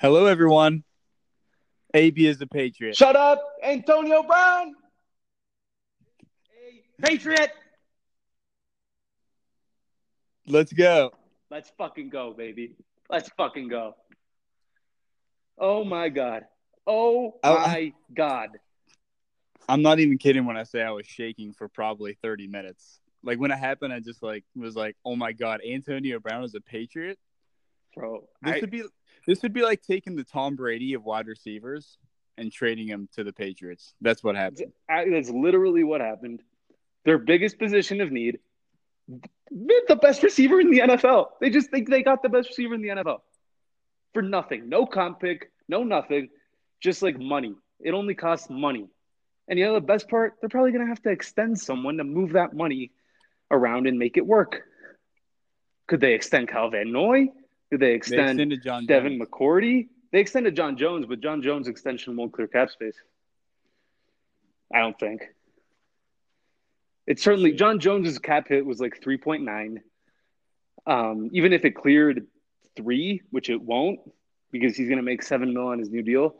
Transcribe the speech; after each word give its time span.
Hello, 0.00 0.26
everyone. 0.26 0.84
AB 1.92 2.24
is 2.24 2.40
a 2.40 2.46
Patriot. 2.46 2.96
Shut 2.96 3.16
up, 3.16 3.42
Antonio 3.64 4.22
Brown. 4.22 4.74
A 6.52 7.02
Patriot. 7.02 7.50
Let's 10.46 10.72
go. 10.72 11.10
Let's 11.50 11.72
fucking 11.76 12.10
go, 12.10 12.32
baby. 12.32 12.76
Let's 13.10 13.28
fucking 13.36 13.66
go. 13.66 13.96
Oh 15.58 15.82
my 15.84 16.10
god. 16.10 16.44
Oh 16.86 17.34
I- 17.42 17.52
my 17.54 17.92
god. 18.14 18.50
I'm 19.68 19.82
not 19.82 19.98
even 19.98 20.16
kidding 20.16 20.46
when 20.46 20.56
I 20.56 20.62
say 20.62 20.80
I 20.80 20.92
was 20.92 21.06
shaking 21.06 21.52
for 21.52 21.68
probably 21.68 22.16
30 22.22 22.46
minutes. 22.46 23.00
Like 23.24 23.40
when 23.40 23.50
it 23.50 23.58
happened, 23.58 23.92
I 23.92 23.98
just 23.98 24.22
like 24.22 24.44
was 24.54 24.76
like, 24.76 24.96
"Oh 25.04 25.16
my 25.16 25.32
god, 25.32 25.60
Antonio 25.68 26.20
Brown 26.20 26.44
is 26.44 26.54
a 26.54 26.60
Patriot." 26.60 27.18
Bro, 27.96 28.28
This 28.42 28.54
I, 28.54 28.60
would 28.60 28.70
be 28.70 28.84
this 29.28 29.42
would 29.42 29.52
be 29.52 29.62
like 29.62 29.82
taking 29.82 30.16
the 30.16 30.24
Tom 30.24 30.56
Brady 30.56 30.94
of 30.94 31.04
wide 31.04 31.26
receivers 31.26 31.98
and 32.38 32.50
trading 32.50 32.88
him 32.88 33.10
to 33.14 33.24
the 33.24 33.32
Patriots. 33.32 33.94
That's 34.00 34.24
what 34.24 34.36
happened. 34.36 34.72
That's 34.88 35.28
literally 35.28 35.84
what 35.84 36.00
happened. 36.00 36.42
Their 37.04 37.18
biggest 37.18 37.58
position 37.58 38.00
of 38.00 38.10
need, 38.10 38.38
the 39.50 39.98
best 40.00 40.22
receiver 40.22 40.60
in 40.60 40.70
the 40.70 40.78
NFL. 40.78 41.26
They 41.42 41.50
just 41.50 41.70
think 41.70 41.90
they 41.90 42.02
got 42.02 42.22
the 42.22 42.30
best 42.30 42.48
receiver 42.48 42.74
in 42.74 42.80
the 42.80 42.88
NFL 42.88 43.18
for 44.14 44.22
nothing. 44.22 44.70
No 44.70 44.86
comp 44.86 45.20
pick, 45.20 45.52
no 45.68 45.84
nothing, 45.84 46.30
just 46.80 47.02
like 47.02 47.18
money. 47.18 47.54
It 47.80 47.92
only 47.92 48.14
costs 48.14 48.48
money. 48.48 48.88
And 49.46 49.58
you 49.58 49.66
know 49.66 49.74
the 49.74 49.82
best 49.82 50.08
part? 50.08 50.36
They're 50.40 50.48
probably 50.48 50.72
going 50.72 50.84
to 50.84 50.88
have 50.88 51.02
to 51.02 51.10
extend 51.10 51.58
someone 51.58 51.98
to 51.98 52.04
move 52.04 52.32
that 52.32 52.54
money 52.54 52.92
around 53.50 53.86
and 53.86 53.98
make 53.98 54.16
it 54.16 54.26
work. 54.26 54.62
Could 55.86 56.00
they 56.00 56.14
extend 56.14 56.48
Kyle 56.48 56.70
Van 56.70 56.90
Noy? 56.90 57.28
Could 57.70 57.80
they 57.80 57.88
They 57.88 57.94
extend 57.94 58.30
extended 58.30 58.62
John 58.62 58.86
Devin 58.86 59.18
Jones. 59.18 59.30
McCourty? 59.30 59.88
They 60.12 60.20
extended 60.20 60.56
John 60.56 60.76
Jones, 60.76 61.06
but 61.06 61.20
John 61.20 61.42
Jones' 61.42 61.68
extension 61.68 62.16
won't 62.16 62.32
clear 62.32 62.48
cap 62.48 62.70
space. 62.70 62.96
I 64.72 64.80
don't 64.80 64.98
think. 64.98 65.22
It's 67.06 67.22
certainly 67.22 67.52
John 67.52 67.80
Jones's 67.80 68.18
cap 68.18 68.48
hit 68.48 68.64
was 68.64 68.80
like 68.80 69.00
3.9. 69.00 69.78
Um, 70.86 71.30
even 71.32 71.52
if 71.52 71.64
it 71.64 71.74
cleared 71.74 72.26
three, 72.76 73.22
which 73.30 73.50
it 73.50 73.60
won't, 73.60 74.00
because 74.50 74.76
he's 74.76 74.88
going 74.88 74.98
to 74.98 75.02
make 75.02 75.22
seven 75.22 75.52
mil 75.52 75.66
on 75.68 75.78
his 75.78 75.90
new 75.90 76.02
deal. 76.02 76.34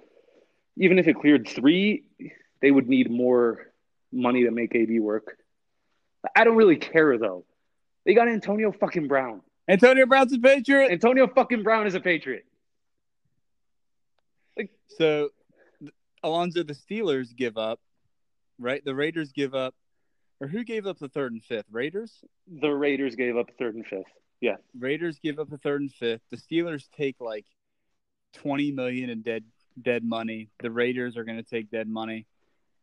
Even 0.77 0.99
if 0.99 1.09
it 1.09 1.17
cleared 1.17 1.49
three, 1.49 2.05
they 2.61 2.71
would 2.71 2.89
need 2.89 3.11
more 3.11 3.73
money 4.13 4.45
to 4.45 4.51
make 4.51 4.75
AB 4.75 5.01
work. 5.01 5.37
I 6.35 6.45
don't 6.45 6.57
really 6.57 6.77
care 6.77 7.19
though. 7.19 7.45
They 8.05 8.15
got 8.15 8.29
Antonio 8.29 8.73
fucking 8.73 9.09
Brown. 9.09 9.43
Antonio 9.69 10.07
Brown's 10.07 10.33
a 10.33 10.39
Patriot. 10.39 10.91
Antonio 10.91 11.27
fucking 11.27 11.63
Brown 11.63 11.87
is 11.87 11.95
a 11.95 12.01
Patriot. 12.01 12.45
Like 14.57 14.71
So, 14.89 15.31
Alonzo, 16.23 16.63
the 16.63 16.75
Steelers 16.75 17.35
give 17.37 17.57
up, 17.59 17.81
right? 18.59 18.85
The 18.85 18.95
Raiders 18.95 19.33
give 19.33 19.55
up, 19.55 19.75
or 20.41 20.49
who 20.49 20.65
gave 20.65 20.87
up 20.87 20.99
the 20.99 21.09
third 21.09 21.33
and 21.33 21.43
fifth? 21.45 21.67
Raiders. 21.71 22.13
The 22.61 22.71
Raiders 22.71 23.15
gave 23.15 23.37
up 23.37 23.47
the 23.49 23.55
third 23.59 23.75
and 23.75 23.87
fifth. 23.87 24.07
Yeah. 24.41 24.57
Raiders 24.79 25.19
give 25.23 25.39
up 25.39 25.51
the 25.51 25.59
third 25.59 25.81
and 25.83 25.93
fifth. 25.93 26.23
The 26.31 26.37
Steelers 26.37 26.85
take 26.97 27.17
like 27.21 27.45
twenty 28.35 28.73
million 28.73 29.11
in 29.11 29.23
dead 29.23 29.45
dead 29.81 30.05
money. 30.05 30.49
The 30.61 30.71
Raiders 30.71 31.17
are 31.17 31.25
going 31.25 31.39
to 31.39 31.43
take 31.49 31.71
dead 31.71 31.89
money, 31.89 32.27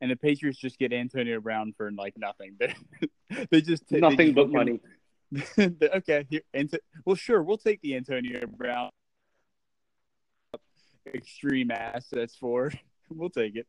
and 0.01 0.11
the 0.11 0.15
Patriots 0.15 0.59
just 0.59 0.77
get 0.77 0.91
Antonio 0.93 1.39
Brown 1.41 1.73
for 1.77 1.91
like 1.91 2.13
nothing. 2.17 2.57
They, 2.59 2.75
they 3.51 3.61
just 3.61 3.87
they 3.89 3.99
Nothing 3.99 4.27
just 4.27 4.35
but 4.35 4.49
money. 4.51 4.73
at- 4.73 4.79
okay, 5.59 6.25
here, 6.29 6.41
well, 7.05 7.15
sure, 7.15 7.41
we'll 7.43 7.57
take 7.57 7.81
the 7.81 7.95
Antonio 7.95 8.45
Brown 8.47 8.89
extreme 11.13 11.71
assets 11.71 12.35
for. 12.35 12.71
We'll 13.07 13.29
take 13.29 13.55
it. 13.55 13.67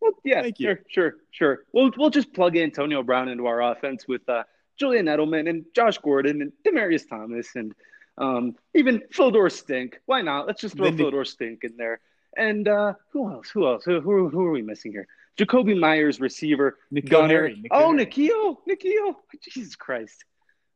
Well, 0.00 0.10
yeah, 0.24 0.42
Thank 0.42 0.58
you. 0.58 0.66
sure, 0.66 0.80
sure, 0.88 1.14
sure. 1.30 1.58
We'll 1.72 1.92
we'll 1.96 2.10
just 2.10 2.32
plug 2.34 2.56
Antonio 2.56 3.04
Brown 3.04 3.28
into 3.28 3.46
our 3.46 3.62
offense 3.62 4.08
with 4.08 4.28
uh, 4.28 4.42
Julian 4.76 5.06
Edelman 5.06 5.48
and 5.48 5.64
Josh 5.72 5.98
Gordon 5.98 6.42
and 6.42 6.52
Demaryius 6.66 7.08
Thomas 7.08 7.54
and 7.54 7.72
um, 8.18 8.56
even 8.74 9.02
Phil 9.12 9.30
Dorsett. 9.30 10.00
Why 10.06 10.22
not? 10.22 10.48
Let's 10.48 10.60
just 10.60 10.76
throw 10.76 10.90
the- 10.90 10.96
Phil 10.96 11.12
Dorsett 11.12 11.58
in 11.62 11.76
there. 11.76 12.00
And 12.36 12.66
uh, 12.66 12.94
who 13.12 13.30
else? 13.30 13.50
Who 13.50 13.68
else? 13.68 13.84
Who, 13.84 14.00
who, 14.00 14.28
who 14.28 14.44
are 14.44 14.50
we 14.50 14.62
missing 14.62 14.90
here? 14.90 15.06
Jakobi 15.38 15.78
Meyers, 15.78 16.20
receiver. 16.20 16.78
N'Keal 16.92 17.08
Gunner. 17.10 17.50
Oh. 17.70 17.92
N'Keal, 17.92 18.56
N'Keal. 18.68 19.14
Jesus 19.50 19.76
Christ. 19.76 20.24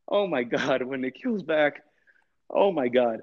Oh 0.09 0.27
my 0.27 0.45
God. 0.45 0.83
When 0.85 1.03
N'Keal's 1.03 1.43
back. 1.43 1.83
Oh 2.49 2.71
my 2.71 2.89
God. 2.89 3.21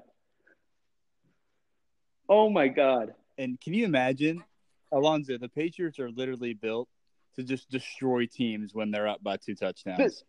Oh 2.28 2.50
my 2.50 2.68
God. 2.68 3.14
And 3.38 3.60
can 3.60 3.72
you 3.74 3.84
imagine, 3.84 4.44
Alonzo? 4.92 5.38
The 5.38 5.48
Patriots 5.48 5.98
are 5.98 6.10
literally 6.10 6.52
built 6.54 6.88
to 7.36 7.42
just 7.42 7.70
destroy 7.70 8.26
teams 8.26 8.74
when 8.74 8.90
they're 8.90 9.08
up 9.08 9.22
by 9.22 9.36
two 9.36 9.54
touchdowns. 9.54 10.24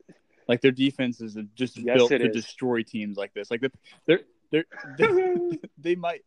like 0.47 0.61
their 0.61 0.71
defense 0.71 1.19
is 1.19 1.37
just 1.55 1.77
Yes, 1.77 1.97
built 1.97 2.09
to 2.11 2.27
is. 2.27 2.33
destroy 2.33 2.83
teams 2.83 3.17
like 3.17 3.33
this. 3.33 3.51
Like 3.51 3.61
the, 3.61 3.71
they're 4.05 4.21
they're, 4.51 4.65
they're 4.97 5.51
they 5.77 5.95
might 5.95 6.21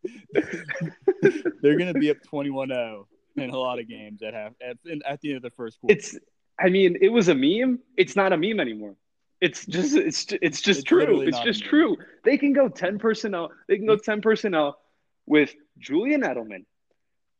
they're 1.61 1.77
going 1.77 1.93
to 1.93 1.99
be 1.99 2.11
up 2.11 2.17
21-0 2.31 3.05
in 3.35 3.49
a 3.49 3.57
lot 3.57 3.79
of 3.79 3.87
games 3.87 4.21
at 4.21 4.33
half 4.33 4.53
at, 4.61 4.77
at 5.05 5.21
the 5.21 5.29
end 5.29 5.37
of 5.37 5.43
the 5.43 5.49
first 5.51 5.79
quarter. 5.79 5.95
It's. 5.95 6.17
I 6.59 6.69
mean, 6.69 6.97
it 7.01 7.09
was 7.09 7.27
a 7.27 7.35
meme. 7.35 7.79
It's 7.97 8.15
not 8.15 8.31
a 8.31 8.37
meme 8.37 8.59
anymore. 8.59 8.95
It's 9.41 9.65
just. 9.65 9.95
It's. 9.95 10.27
It's 10.41 10.61
just 10.61 10.81
It's 10.81 10.83
true. 10.83 11.21
It's 11.21 11.39
just 11.39 11.63
true. 11.63 11.97
They 12.23 12.37
can 12.37 12.53
go 12.53 12.69
ten 12.69 12.99
personnel. 12.99 13.51
They 13.67 13.77
can 13.77 13.85
go 13.85 13.97
ten 13.97 14.21
personnel 14.21 14.77
with 15.25 15.53
Julian 15.77 16.21
Edelman, 16.21 16.65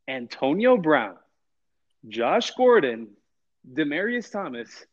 Antonio 0.07 0.77
Brown, 0.77 1.15
Josh 2.07 2.51
Gordon, 2.51 3.09
Demaryius 3.71 4.31
Thomas, 4.31 4.85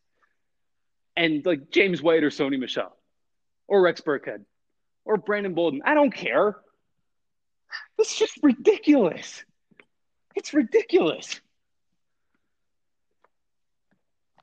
and 1.16 1.44
like 1.44 1.70
James 1.70 2.02
White 2.02 2.22
or 2.22 2.30
Sony 2.30 2.58
Michel, 2.58 2.96
or 3.66 3.82
Rex 3.82 4.00
Burkhead, 4.00 4.44
or 5.04 5.16
Brandon 5.16 5.54
Bolden. 5.54 5.82
I 5.84 5.94
don't 5.94 6.14
care. 6.14 6.56
This 7.98 8.12
is 8.12 8.18
just 8.18 8.38
ridiculous. 8.42 9.44
It's 10.34 10.52
ridiculous. 10.54 11.40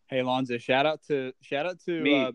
hey 0.07 0.19
Alonzo, 0.19 0.57
shout 0.57 0.85
out 0.85 1.01
to 1.07 1.33
shout 1.41 1.65
out 1.65 1.79
to 1.85 2.15
uh, 2.15 2.31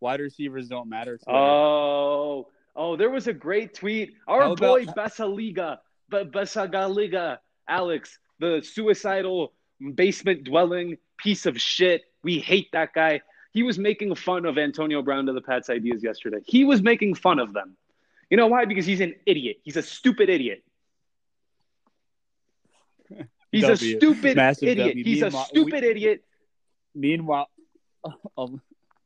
wide 0.00 0.20
receivers 0.20 0.68
don't 0.68 0.88
matter. 0.88 1.18
Twitter. 1.18 1.36
Oh, 1.38 2.48
oh, 2.76 2.96
there 2.96 3.10
was 3.10 3.26
a 3.26 3.32
great 3.32 3.74
tweet. 3.74 4.14
Our 4.28 4.42
How 4.42 4.54
boy 4.54 4.82
about- 4.82 4.96
Basaliga, 4.96 5.78
B- 6.10 6.24
Basagaliga, 6.24 7.38
Alex, 7.68 8.18
the 8.40 8.60
suicidal 8.62 9.52
basement 9.94 10.44
dwelling 10.44 10.98
piece 11.18 11.46
of 11.46 11.60
shit. 11.60 12.02
We 12.22 12.38
hate 12.38 12.68
that 12.72 12.92
guy. 12.94 13.20
He 13.52 13.62
was 13.62 13.78
making 13.78 14.14
fun 14.16 14.46
of 14.46 14.58
Antonio 14.58 15.00
Brown 15.02 15.26
to 15.26 15.32
the 15.32 15.40
Pats 15.40 15.70
ideas 15.70 16.02
yesterday. 16.02 16.38
He 16.44 16.64
was 16.64 16.82
making 16.82 17.14
fun 17.14 17.38
of 17.38 17.52
them. 17.52 17.76
You 18.28 18.36
know 18.36 18.48
why? 18.48 18.64
Because 18.64 18.84
he's 18.84 19.00
an 19.00 19.14
idiot. 19.26 19.58
He's 19.62 19.76
a 19.76 19.82
stupid 19.82 20.28
idiot. 20.28 20.64
He's 23.54 23.64
a 23.64 23.68
W. 23.68 23.96
stupid 23.98 24.36
Massive 24.36 24.68
idiot. 24.68 24.88
W. 24.88 25.04
He's 25.04 25.22
a 25.22 25.30
stupid 25.30 25.82
we- 25.82 25.88
idiot. 25.90 26.24
Meanwhile, 26.94 27.48
Al- 28.38 28.60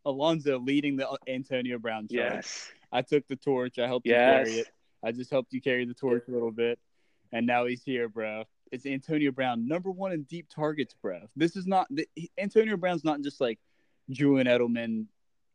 Alonzo 0.05 0.59
leading 0.59 0.97
the 0.97 1.09
uh, 1.09 1.17
Antonio 1.27 1.79
Brown 1.79 2.09
charge. 2.09 2.13
Yes. 2.35 2.71
I 2.93 3.03
took 3.03 3.27
the 3.29 3.37
torch. 3.37 3.79
I 3.79 3.87
helped 3.87 4.07
Yes. 4.07 4.47
you 4.49 4.53
carry 4.53 4.61
it. 4.61 4.69
I 5.05 5.13
just 5.13 5.31
helped 5.31 5.53
you 5.53 5.61
carry 5.61 5.85
the 5.85 5.95
torch 5.95 6.25
a 6.29 6.31
little 6.31 6.51
bit, 6.51 6.79
and 7.33 7.47
now 7.47 7.67
he's 7.67 7.83
here, 7.85 8.09
bro. 8.09 8.45
It's 8.73 8.85
Antonio 8.85 9.31
Brown, 9.31 9.67
number 9.69 9.91
one 9.91 10.13
in 10.13 10.25
deep 10.25 10.49
targets, 10.55 10.95
bro. 11.01 11.21
This 11.37 11.57
is 11.57 11.67
not 11.67 11.87
the, 11.91 12.09
he- 12.15 12.31
Antonio 12.37 12.77
Brown's 12.77 13.05
not 13.05 13.21
just 13.23 13.41
like 13.41 13.59
Julian 14.11 14.47
Edelman 14.47 15.07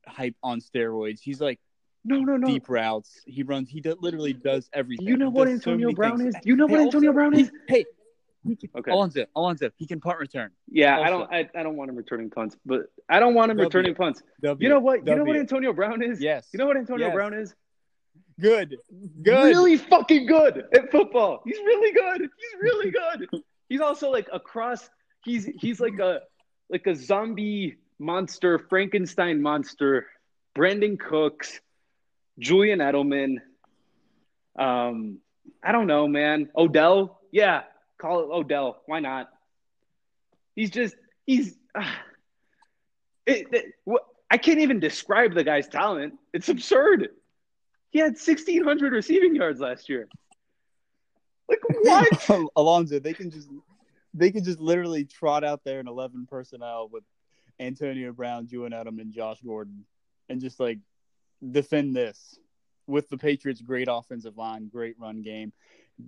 hype 0.07 0.35
on 0.43 0.59
steroids. 0.61 1.19
He's 1.19 1.41
like 1.41 1.59
No, 2.05 2.19
no, 2.19 2.37
no. 2.37 2.47
deep 2.47 2.69
routes. 2.69 3.21
He 3.25 3.43
runs. 3.43 3.69
He 3.69 3.81
do, 3.81 3.95
literally 3.99 4.33
does 4.33 4.69
everything. 4.73 5.07
You 5.07 5.17
know 5.17 5.29
what 5.29 5.45
does 5.47 5.61
so 5.63 5.71
Antonio 5.71 5.91
Brown 5.93 6.17
things. 6.19 6.35
is? 6.35 6.41
You 6.45 6.55
know 6.55 6.65
what 6.65 6.79
Hey, 6.79 6.85
Antonio 6.85 7.09
also, 7.09 7.13
Brown 7.15 7.35
is? 7.35 7.51
Hey, 7.67 7.79
he 7.79 7.85
can, 8.43 8.69
Okay. 8.75 8.91
Alonzo, 8.91 9.25
Alonzo, 9.35 9.69
he 9.77 9.87
can 9.87 9.99
punt 9.99 10.19
return. 10.19 10.51
Yeah, 10.69 10.99
I 10.99 11.09
don't. 11.09 11.31
I, 11.31 11.49
I 11.55 11.63
don't 11.63 11.75
want 11.75 11.89
him 11.89 11.95
returning 11.95 12.29
punts, 12.29 12.57
but 12.65 12.81
I 13.09 13.19
don't 13.19 13.33
want 13.33 13.51
him 13.51 13.57
W. 13.57 13.67
returning 13.67 13.95
punts. 13.95 14.21
W, 14.41 14.63
You 14.63 14.69
know 14.73 14.79
what? 14.79 15.07
You 15.07 15.15
know 15.15 15.23
what 15.23 15.35
Antonio 15.37 15.73
Brown 15.73 16.01
is? 16.03 16.19
Yes. 16.21 16.47
You 16.53 16.59
know 16.59 16.65
what 16.65 16.77
Antonio 16.77 17.07
Yes. 17.07 17.13
Brown 17.13 17.33
is? 17.33 17.55
Good. 18.39 18.77
Good. 19.21 19.45
Really 19.45 19.77
fucking 19.77 20.25
good 20.25 20.65
at 20.73 20.91
football. 20.91 21.41
He's 21.45 21.57
really 21.59 21.93
good. 21.93 22.21
He's 22.21 22.61
really 22.61 22.91
good. 22.91 23.29
he's 23.69 23.81
also 23.81 24.11
like 24.11 24.27
a 24.33 24.39
cross. 24.39 24.89
He's 25.23 25.45
he's 25.45 25.79
like 25.79 25.99
a 25.99 26.21
like 26.69 26.87
a 26.87 26.95
zombie 26.95 27.77
monster, 27.99 28.59
Frankenstein 28.59 29.41
monster. 29.41 30.07
Brandin 30.57 30.99
Cooks, 30.99 31.59
Julian 32.39 32.79
Edelman. 32.79 33.37
Um, 34.57 35.19
I 35.63 35.71
don't 35.71 35.87
know, 35.87 36.07
man. 36.07 36.49
Odell. 36.55 37.19
Yeah, 37.31 37.63
call 38.03 38.19
it 38.19 38.35
Odell. 38.35 38.81
Why 38.85 38.99
not? 38.99 39.29
He's 40.55 40.69
just 40.69 40.95
he's. 41.25 41.55
ah. 41.73 41.97
it, 43.25 43.47
it, 43.51 43.65
what, 43.85 44.03
I 44.29 44.37
can't 44.37 44.59
even 44.59 44.79
describe 44.79 45.33
the 45.33 45.43
guy's 45.43 45.67
talent. 45.67 46.15
It's 46.33 46.49
absurd. 46.49 47.09
He 47.91 47.99
had 47.99 48.13
1,600 48.13 48.91
receiving 48.91 49.35
yards 49.35 49.59
last 49.59 49.87
year. 49.87 50.07
Like 51.47 51.59
what? 51.81 52.29
Alonzo, 52.55 52.99
they 52.99 53.13
can 53.13 53.31
just 53.31 53.49
they 54.13 54.31
can 54.31 54.43
just 54.43 54.59
literally 54.59 55.05
trot 55.05 55.43
out 55.43 55.61
there 55.63 55.79
in 55.79 55.87
eleven 55.87 56.27
personnel 56.29 56.89
with 56.91 57.03
Antonio 57.59 58.11
Brown, 58.11 58.47
Julian 58.47 58.73
Edelman, 58.73 59.01
and 59.01 59.13
Josh 59.13 59.39
Gordon, 59.41 59.85
and 60.29 60.41
just 60.41 60.59
like 60.59 60.79
defend 61.51 61.95
this 61.95 62.37
with 62.87 63.09
the 63.09 63.17
Patriots' 63.17 63.61
great 63.61 63.87
offensive 63.89 64.37
line, 64.37 64.67
great 64.67 64.95
run 64.99 65.21
game, 65.21 65.53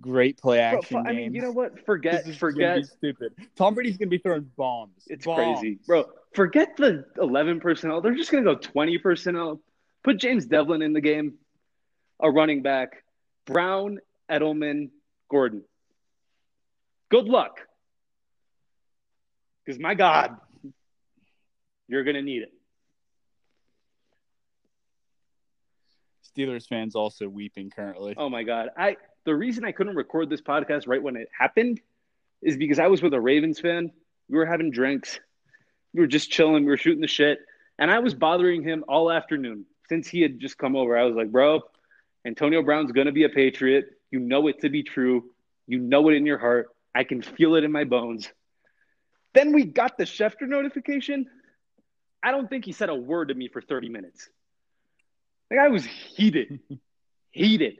great 0.00 0.38
play 0.38 0.58
action 0.60 1.02
fu- 1.02 1.08
I 1.08 1.12
mean, 1.12 1.34
you 1.34 1.42
know 1.42 1.52
what? 1.52 1.84
Forget, 1.86 2.24
This 2.24 2.34
is 2.34 2.40
gonna 2.40 2.52
forget. 2.52 2.84
stupid. 2.86 3.34
Tom 3.56 3.74
Brady's 3.74 3.96
gonna 3.96 4.08
be 4.10 4.18
throwing 4.18 4.50
bombs. 4.56 5.04
It's 5.06 5.24
Bombs. 5.24 5.60
crazy, 5.60 5.78
bro. 5.86 6.04
Forget 6.34 6.76
the 6.76 7.04
eleven 7.20 7.60
personnel. 7.60 8.00
They're 8.00 8.14
just 8.14 8.30
gonna 8.30 8.44
go 8.44 8.56
twenty 8.56 8.98
personnel. 8.98 9.60
Put 10.02 10.18
James 10.18 10.46
Develin 10.46 10.82
in 10.82 10.92
the 10.92 11.00
game, 11.00 11.34
a 12.20 12.30
running 12.30 12.62
back. 12.62 13.02
Brown, 13.46 13.98
Edelman, 14.30 14.90
Gordon. 15.30 15.62
Good 17.08 17.26
luck, 17.26 17.60
because 19.64 19.78
my 19.80 19.94
God, 19.94 20.36
you're 21.88 22.02
gonna 22.04 22.22
need 22.22 22.42
it. 22.42 22.52
Steelers 26.36 26.66
fans 26.68 26.94
also 26.94 27.28
weeping 27.28 27.70
currently. 27.70 28.14
Oh 28.16 28.28
my 28.28 28.42
God, 28.42 28.68
I. 28.76 28.96
The 29.26 29.34
reason 29.34 29.64
I 29.64 29.72
couldn't 29.72 29.96
record 29.96 30.30
this 30.30 30.40
podcast 30.40 30.86
right 30.86 31.02
when 31.02 31.16
it 31.16 31.28
happened 31.36 31.80
is 32.42 32.56
because 32.56 32.78
I 32.78 32.86
was 32.86 33.02
with 33.02 33.12
a 33.12 33.20
Ravens 33.20 33.58
fan. 33.58 33.90
We 34.28 34.38
were 34.38 34.46
having 34.46 34.70
drinks. 34.70 35.18
We 35.92 36.00
were 36.00 36.06
just 36.06 36.30
chilling. 36.30 36.64
We 36.64 36.70
were 36.70 36.76
shooting 36.76 37.00
the 37.00 37.08
shit. 37.08 37.40
And 37.78 37.90
I 37.90 37.98
was 37.98 38.14
bothering 38.14 38.62
him 38.62 38.84
all 38.86 39.10
afternoon 39.10 39.66
since 39.88 40.06
he 40.06 40.22
had 40.22 40.38
just 40.38 40.56
come 40.56 40.76
over. 40.76 40.96
I 40.96 41.02
was 41.02 41.16
like, 41.16 41.32
bro, 41.32 41.60
Antonio 42.24 42.62
Brown's 42.62 42.92
going 42.92 43.06
to 43.08 43.12
be 43.12 43.24
a 43.24 43.28
Patriot. 43.28 43.86
You 44.12 44.20
know 44.20 44.46
it 44.46 44.60
to 44.60 44.68
be 44.68 44.84
true. 44.84 45.24
You 45.66 45.80
know 45.80 46.08
it 46.08 46.14
in 46.14 46.24
your 46.24 46.38
heart. 46.38 46.68
I 46.94 47.02
can 47.02 47.20
feel 47.20 47.56
it 47.56 47.64
in 47.64 47.72
my 47.72 47.82
bones. 47.84 48.30
Then 49.34 49.52
we 49.52 49.64
got 49.64 49.98
the 49.98 50.04
Schefter 50.04 50.42
notification. 50.42 51.26
I 52.22 52.30
don't 52.30 52.48
think 52.48 52.64
he 52.64 52.72
said 52.72 52.90
a 52.90 52.94
word 52.94 53.28
to 53.28 53.34
me 53.34 53.48
for 53.48 53.60
30 53.60 53.88
minutes. 53.88 54.30
Like 55.50 55.58
I 55.58 55.68
was 55.68 55.84
heated. 55.84 56.60
heated. 57.32 57.78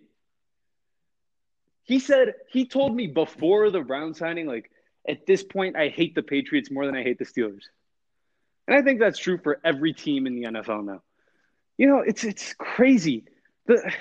He 1.87 2.01
said, 2.01 2.35
he 2.51 2.67
told 2.67 2.95
me 2.95 3.07
before 3.07 3.71
the 3.71 3.81
Brown 3.81 4.13
signing, 4.13 4.47
like, 4.47 4.71
at 5.09 5.25
this 5.25 5.43
point, 5.43 5.77
I 5.77 5.89
hate 5.89 6.15
the 6.15 6.23
Patriots 6.23 6.71
more 6.71 6.85
than 6.85 6.97
I 6.97 7.03
hate 7.03 7.19
the 7.19 7.25
Steelers. 7.25 7.63
And 8.67 8.77
I 8.77 8.83
think 8.83 8.99
that's 8.99 9.19
true 9.19 9.39
for 9.39 9.61
every 9.65 9.93
team 9.93 10.27
in 10.27 10.35
the 10.35 10.45
NFL 10.45 10.85
now. 10.85 11.03
You 11.79 11.87
know, 11.87 11.99
it's 11.99 12.25
it's 12.25 12.55
crazy. 12.55 13.25
The 13.67 13.93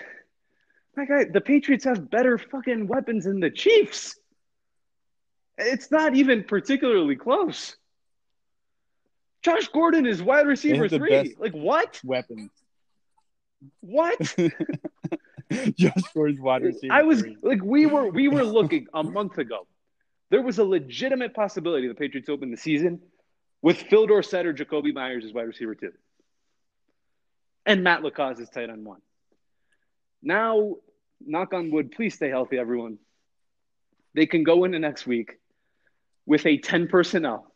my 0.95 1.05
guy, 1.05 1.25
the 1.25 1.41
Patriots 1.41 1.83
have 1.85 2.09
better 2.09 2.37
fucking 2.37 2.87
weapons 2.87 3.25
than 3.25 3.39
the 3.39 3.51
Chiefs. 3.51 4.17
It's 5.57 5.91
not 5.91 6.15
even 6.15 6.43
particularly 6.43 7.15
close. 7.15 7.75
Josh 9.43 9.67
Gordon 9.67 10.05
is 10.07 10.23
wide 10.23 10.47
receiver 10.47 10.89
three. 10.89 11.35
Like 11.37 11.53
what? 11.53 12.01
Weapons. 12.03 12.49
What? 13.81 14.35
Josh 15.77 16.01
Gordon's 16.13 16.39
wide 16.39 16.63
receiver. 16.63 16.93
I 16.93 17.03
was 17.03 17.23
like, 17.41 17.61
we 17.63 17.85
were 17.85 18.09
we 18.09 18.27
were 18.27 18.43
looking 18.57 18.87
a 18.93 19.03
month 19.03 19.37
ago. 19.37 19.67
There 20.31 20.41
was 20.41 20.57
a 20.57 20.63
legitimate 20.63 21.33
possibility 21.33 21.87
the 21.87 21.93
Patriots 21.93 22.29
open 22.29 22.51
the 22.51 22.57
season 22.57 23.01
with 23.61 23.77
Phil 23.77 24.07
Dorsett 24.07 24.45
or 24.45 24.53
Jakobi 24.53 24.93
Meyers 24.93 25.23
as 25.25 25.33
wide 25.33 25.43
receiver 25.43 25.75
two, 25.75 25.91
and 27.65 27.83
Matt 27.83 28.03
LaCosse 28.03 28.39
as 28.39 28.49
tight 28.49 28.69
end 28.69 28.85
one. 28.85 29.01
Now, 30.23 30.75
knock 31.23 31.53
on 31.53 31.69
wood, 31.71 31.91
please 31.91 32.15
stay 32.15 32.29
healthy, 32.29 32.57
everyone. 32.57 32.97
They 34.15 34.25
can 34.25 34.43
go 34.43 34.63
into 34.63 34.79
next 34.79 35.05
week 35.05 35.37
with 36.25 36.45
a 36.45 36.57
ten 36.57 36.87
personnel 36.87 37.51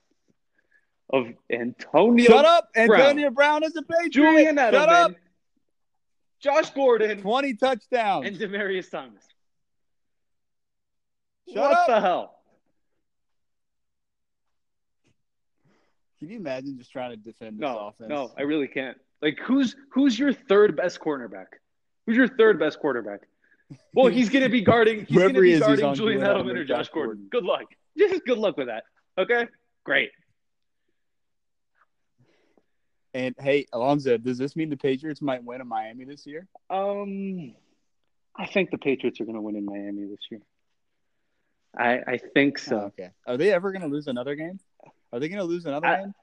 of 1.12 1.28
Antonio 1.52 2.28
Shut 2.28 2.46
up, 2.46 2.70
Brown. 2.74 2.92
Antonio 2.92 3.32
Brown 3.32 3.64
is 3.64 3.76
a 3.76 3.82
Patriot. 3.82 4.12
Julian 4.12 4.58
Shut 4.58 4.76
up. 4.76 5.14
Josh 6.40 6.70
Gordon, 6.72 7.22
Twenty 7.22 7.54
touchdowns. 7.54 8.26
and 8.28 8.38
Demaryius 8.38 8.90
Thomas. 8.90 9.24
Shut 11.48 11.58
what 11.58 11.72
up. 11.80 11.88
the 11.88 12.00
hell? 12.02 12.36
Can 16.20 16.30
you 16.30 16.38
imagine 16.38 16.78
just 16.78 16.92
trying 16.92 17.12
to 17.12 17.18
defend 17.18 17.58
this 17.58 17.62
No, 17.62 17.88
offense? 17.88 18.10
no, 18.10 18.32
I 18.38 18.42
really 18.44 18.68
can't. 18.68 18.98
Like, 19.22 19.38
who's 19.44 19.76
who's 19.92 20.18
your 20.18 20.34
third 20.34 20.76
best 20.76 21.00
cornerback? 21.00 21.46
Who's 22.06 22.18
your 22.18 22.28
third 22.28 22.60
best 22.60 22.80
quarterback? 22.80 23.22
Well, 23.94 24.08
he's 24.08 24.30
going 24.30 24.44
to 24.44 24.50
be 24.50 24.62
guarding. 24.62 25.06
He's 25.06 25.18
going 25.18 25.34
to 25.34 25.42
be 25.42 25.54
is, 25.54 25.60
guarding 25.60 25.94
Julian 25.94 26.22
Edelman 26.22 26.56
or 26.58 26.64
Josh 26.66 26.90
Gordon. 26.90 27.16
Gordon. 27.16 27.28
Good 27.32 27.44
luck. 27.46 27.66
Just 27.98 28.26
good 28.26 28.38
luck 28.38 28.58
with 28.58 28.68
that. 28.68 28.84
Okay, 29.18 29.46
great. 29.84 30.10
And 33.20 33.36
hey, 33.38 33.66
Alonzo, 33.74 34.18
does 34.18 34.38
this 34.38 34.56
mean 34.56 34.70
the 34.70 34.78
Patriots 34.78 35.22
might 35.22 35.44
win 35.44 35.60
in 35.60 35.68
Miami 35.68 36.06
this 36.06 36.26
year? 36.26 36.48
Um, 36.70 37.54
I 38.34 38.46
think 38.46 38.72
the 38.72 38.78
Patriots 38.78 39.20
are 39.20 39.26
going 39.26 39.36
to 39.36 39.42
win 39.42 39.58
in 39.58 39.66
Miami 39.66 40.06
this 40.06 40.22
year. 40.32 40.40
I 41.78 42.00
I 42.14 42.18
think 42.34 42.58
so. 42.58 42.78
Oh, 42.78 42.86
okay. 42.86 43.10
Are 43.28 43.36
they 43.36 43.52
ever 43.52 43.74
going 43.74 43.82
to 43.82 43.90
lose 43.90 44.08
another 44.08 44.36
game? 44.36 44.58
Are 45.12 45.20
they 45.20 45.28
going 45.28 45.40
to 45.40 45.46
lose 45.46 45.66
another 45.66 45.86
I- 45.86 45.98
game? 45.98 46.14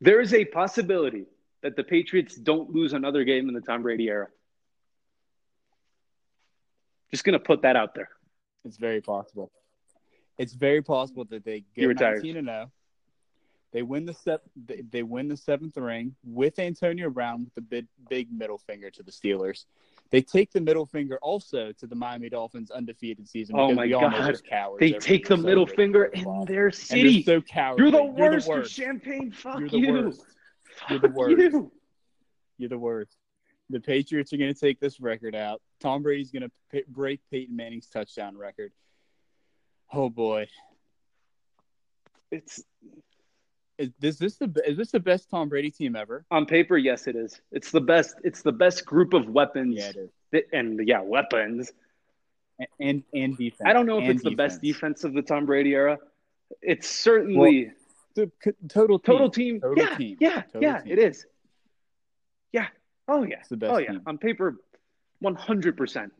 There 0.00 0.20
is 0.20 0.32
a 0.32 0.46
possibility 0.46 1.26
that 1.62 1.76
the 1.76 1.84
Patriots 1.84 2.36
don't 2.36 2.70
lose 2.70 2.94
another 2.94 3.24
game 3.24 3.48
in 3.48 3.54
the 3.54 3.60
Tom 3.60 3.82
Brady 3.82 4.08
era. 4.08 4.28
Just 7.10 7.24
going 7.24 7.34
to 7.34 7.38
put 7.38 7.62
that 7.62 7.76
out 7.76 7.94
there. 7.94 8.08
It's 8.64 8.78
very 8.78 9.02
possible. 9.02 9.52
It's 10.38 10.54
very 10.54 10.82
possible 10.82 11.24
that 11.30 11.44
they 11.44 11.64
get 11.74 11.86
retires. 11.86 12.22
19 12.22 12.36
and 12.38 12.46
0. 12.46 12.70
They 13.76 13.82
win 13.82 14.06
the 14.06 14.14
step. 14.14 14.40
They, 14.64 14.80
they 14.90 15.02
win 15.02 15.28
the 15.28 15.36
seventh 15.36 15.76
ring 15.76 16.14
with 16.24 16.58
Antonio 16.58 17.10
Brown 17.10 17.44
with 17.44 17.54
the 17.54 17.60
big, 17.60 17.86
big 18.08 18.32
middle 18.32 18.56
finger 18.56 18.90
to 18.90 19.02
the 19.02 19.10
Steelers. 19.12 19.66
They 20.10 20.22
take 20.22 20.50
the 20.50 20.62
middle 20.62 20.86
finger 20.86 21.18
also 21.20 21.72
to 21.72 21.86
the 21.86 21.94
Miami 21.94 22.30
Dolphins 22.30 22.70
undefeated 22.70 23.28
season. 23.28 23.56
Oh 23.58 23.74
my 23.74 23.86
God. 23.86 24.34
They 24.80 24.92
take 24.92 25.28
the 25.28 25.36
middle 25.36 25.66
finger 25.66 26.04
in 26.06 26.46
their 26.46 26.70
city. 26.72 27.22
so 27.22 27.42
cowardly. 27.42 27.82
You're 27.82 27.92
the 27.92 27.98
You're 28.16 28.30
worst. 28.32 28.46
the 28.46 28.52
You're 28.52 28.60
worst. 28.62 28.72
champagne. 28.74 29.30
Fuck 29.30 29.60
You're 29.60 29.68
the 29.68 29.78
you. 29.78 29.92
worst. 29.92 30.24
You're 30.88 30.98
the 31.00 31.08
worst. 31.08 31.38
you. 31.38 31.72
You're 32.56 32.68
the 32.70 32.78
worst. 32.78 33.14
The 33.68 33.80
Patriots 33.80 34.32
are 34.32 34.38
going 34.38 34.54
to 34.54 34.58
take 34.58 34.80
this 34.80 35.00
record 35.00 35.34
out. 35.34 35.60
Tom 35.80 36.02
Brady's 36.02 36.30
going 36.30 36.44
to 36.44 36.50
p- 36.72 36.84
break 36.88 37.20
Peyton 37.30 37.54
Manning's 37.54 37.88
touchdown 37.88 38.38
record. 38.38 38.72
Oh 39.92 40.08
boy, 40.08 40.46
It's 42.30 42.64
is, 43.78 43.90
is 44.02 44.18
this 44.18 44.36
the 44.36 44.50
is 44.66 44.76
this 44.76 44.90
the 44.90 45.00
best 45.00 45.28
Tom 45.30 45.48
Brady 45.48 45.70
team 45.70 45.96
ever? 45.96 46.24
on 46.30 46.46
paper, 46.46 46.76
yes, 46.76 47.06
it 47.06 47.16
is. 47.16 47.40
It's 47.52 47.70
the 47.70 47.80
best. 47.80 48.16
It's 48.24 48.42
the 48.42 48.52
best 48.52 48.84
group 48.86 49.12
of 49.12 49.28
weapons. 49.28 49.76
Yeah, 49.76 49.88
it 49.90 49.96
is. 49.96 50.10
that- 50.32 50.44
and 50.52 50.80
yeah, 50.86 51.00
weapons. 51.00 51.72
And 52.58 52.68
and, 52.80 53.02
and 53.12 53.36
defense. 53.36 53.68
I 53.68 53.72
don't 53.74 53.84
know 53.86 53.98
if 54.00 54.08
it's 54.08 54.22
the 54.22 54.34
best 54.34 54.62
defense 54.62 55.04
of 55.04 55.12
the 55.12 55.20
Tom 55.22 55.44
Brady 55.44 55.74
era. 55.74 55.98
It's 56.62 56.88
certainly 56.88 57.72
The 58.14 58.30
c- 58.42 58.52
total 58.68 58.98
team. 58.98 59.12
total 59.12 59.30
team. 59.30 59.60
Total 59.60 59.84
yeah, 59.84 59.96
team. 59.96 60.16
yeah, 60.20 60.42
Total 60.42 60.62
yeah. 60.62 60.78
team. 60.80 60.92
It 60.92 60.98
is. 60.98 61.26
Yeah. 62.52 62.68
Oh 63.08 63.24
yeah. 63.24 63.40
It's 63.40 63.48
the 63.50 63.58
best 63.58 63.72
oh 63.74 63.78
yeah. 63.78 63.90
team. 63.92 64.02
On 64.06 64.16
paper, 64.16 64.56
one 65.18 65.34
hundred 65.34 65.76
percent. 65.76 66.12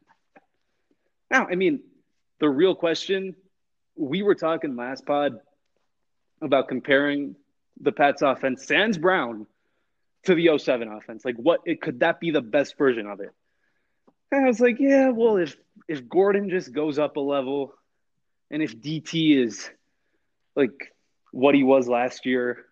Now, 1.31 1.47
I 1.51 1.55
mean, 1.55 1.81
the 2.39 2.49
real 2.51 2.75
question. 2.75 3.35
We 3.97 4.23
were 4.23 4.35
talking 4.35 4.77
last 4.77 5.07
pod 5.07 5.41
about 6.43 6.69
comparing 6.69 7.35
the 7.81 7.93
Pats 7.93 8.23
offense, 8.23 8.67
Sans 8.67 8.97
Brown, 8.99 9.47
to 10.25 10.35
the 10.35 10.57
07 10.59 10.89
offense. 10.89 11.25
Like, 11.25 11.37
what 11.37 11.61
it 11.67 11.81
could 11.81 12.01
that 12.01 12.21
be 12.21 12.31
the 12.31 12.41
best 12.41 12.77
version 12.79 13.07
of 13.07 13.21
it? 13.21 13.31
And 14.33 14.45
I 14.45 14.49
was 14.49 14.61
like, 14.61 14.79
yeah, 14.81 15.11
well, 15.11 15.37
if 15.37 15.57
if 15.89 16.09
Gordon 16.09 16.51
just 16.51 16.73
goes 16.73 16.99
up 16.99 17.17
a 17.17 17.21
level, 17.21 17.73
and 18.51 18.63
if 18.63 18.77
DT 18.77 19.37
is 19.45 19.71
like 20.57 20.93
what 21.33 21.55
he 21.55 21.63
was 21.63 21.87
last 21.89 22.27
year, 22.27 22.65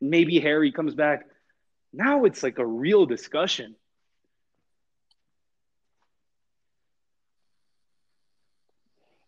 maybe 0.00 0.38
Harry 0.40 0.72
comes 0.72 0.94
back. 0.94 1.26
Now 1.92 2.24
it's 2.24 2.42
like 2.42 2.58
a 2.58 2.66
real 2.66 3.04
discussion. 3.04 3.74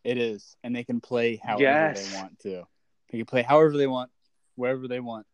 It 0.04 0.18
is, 0.18 0.56
and 0.64 0.74
they 0.74 0.84
can 0.84 1.00
play 1.00 1.36
however 1.36 1.62
Yes. 1.62 2.10
they 2.10 2.16
want 2.18 2.38
to. 2.40 2.66
They 3.10 3.18
can 3.18 3.26
play 3.26 3.42
however 3.42 3.76
they 3.76 3.86
want, 3.86 4.10
wherever 4.56 4.88
they 4.88 5.00
want, 5.00 5.26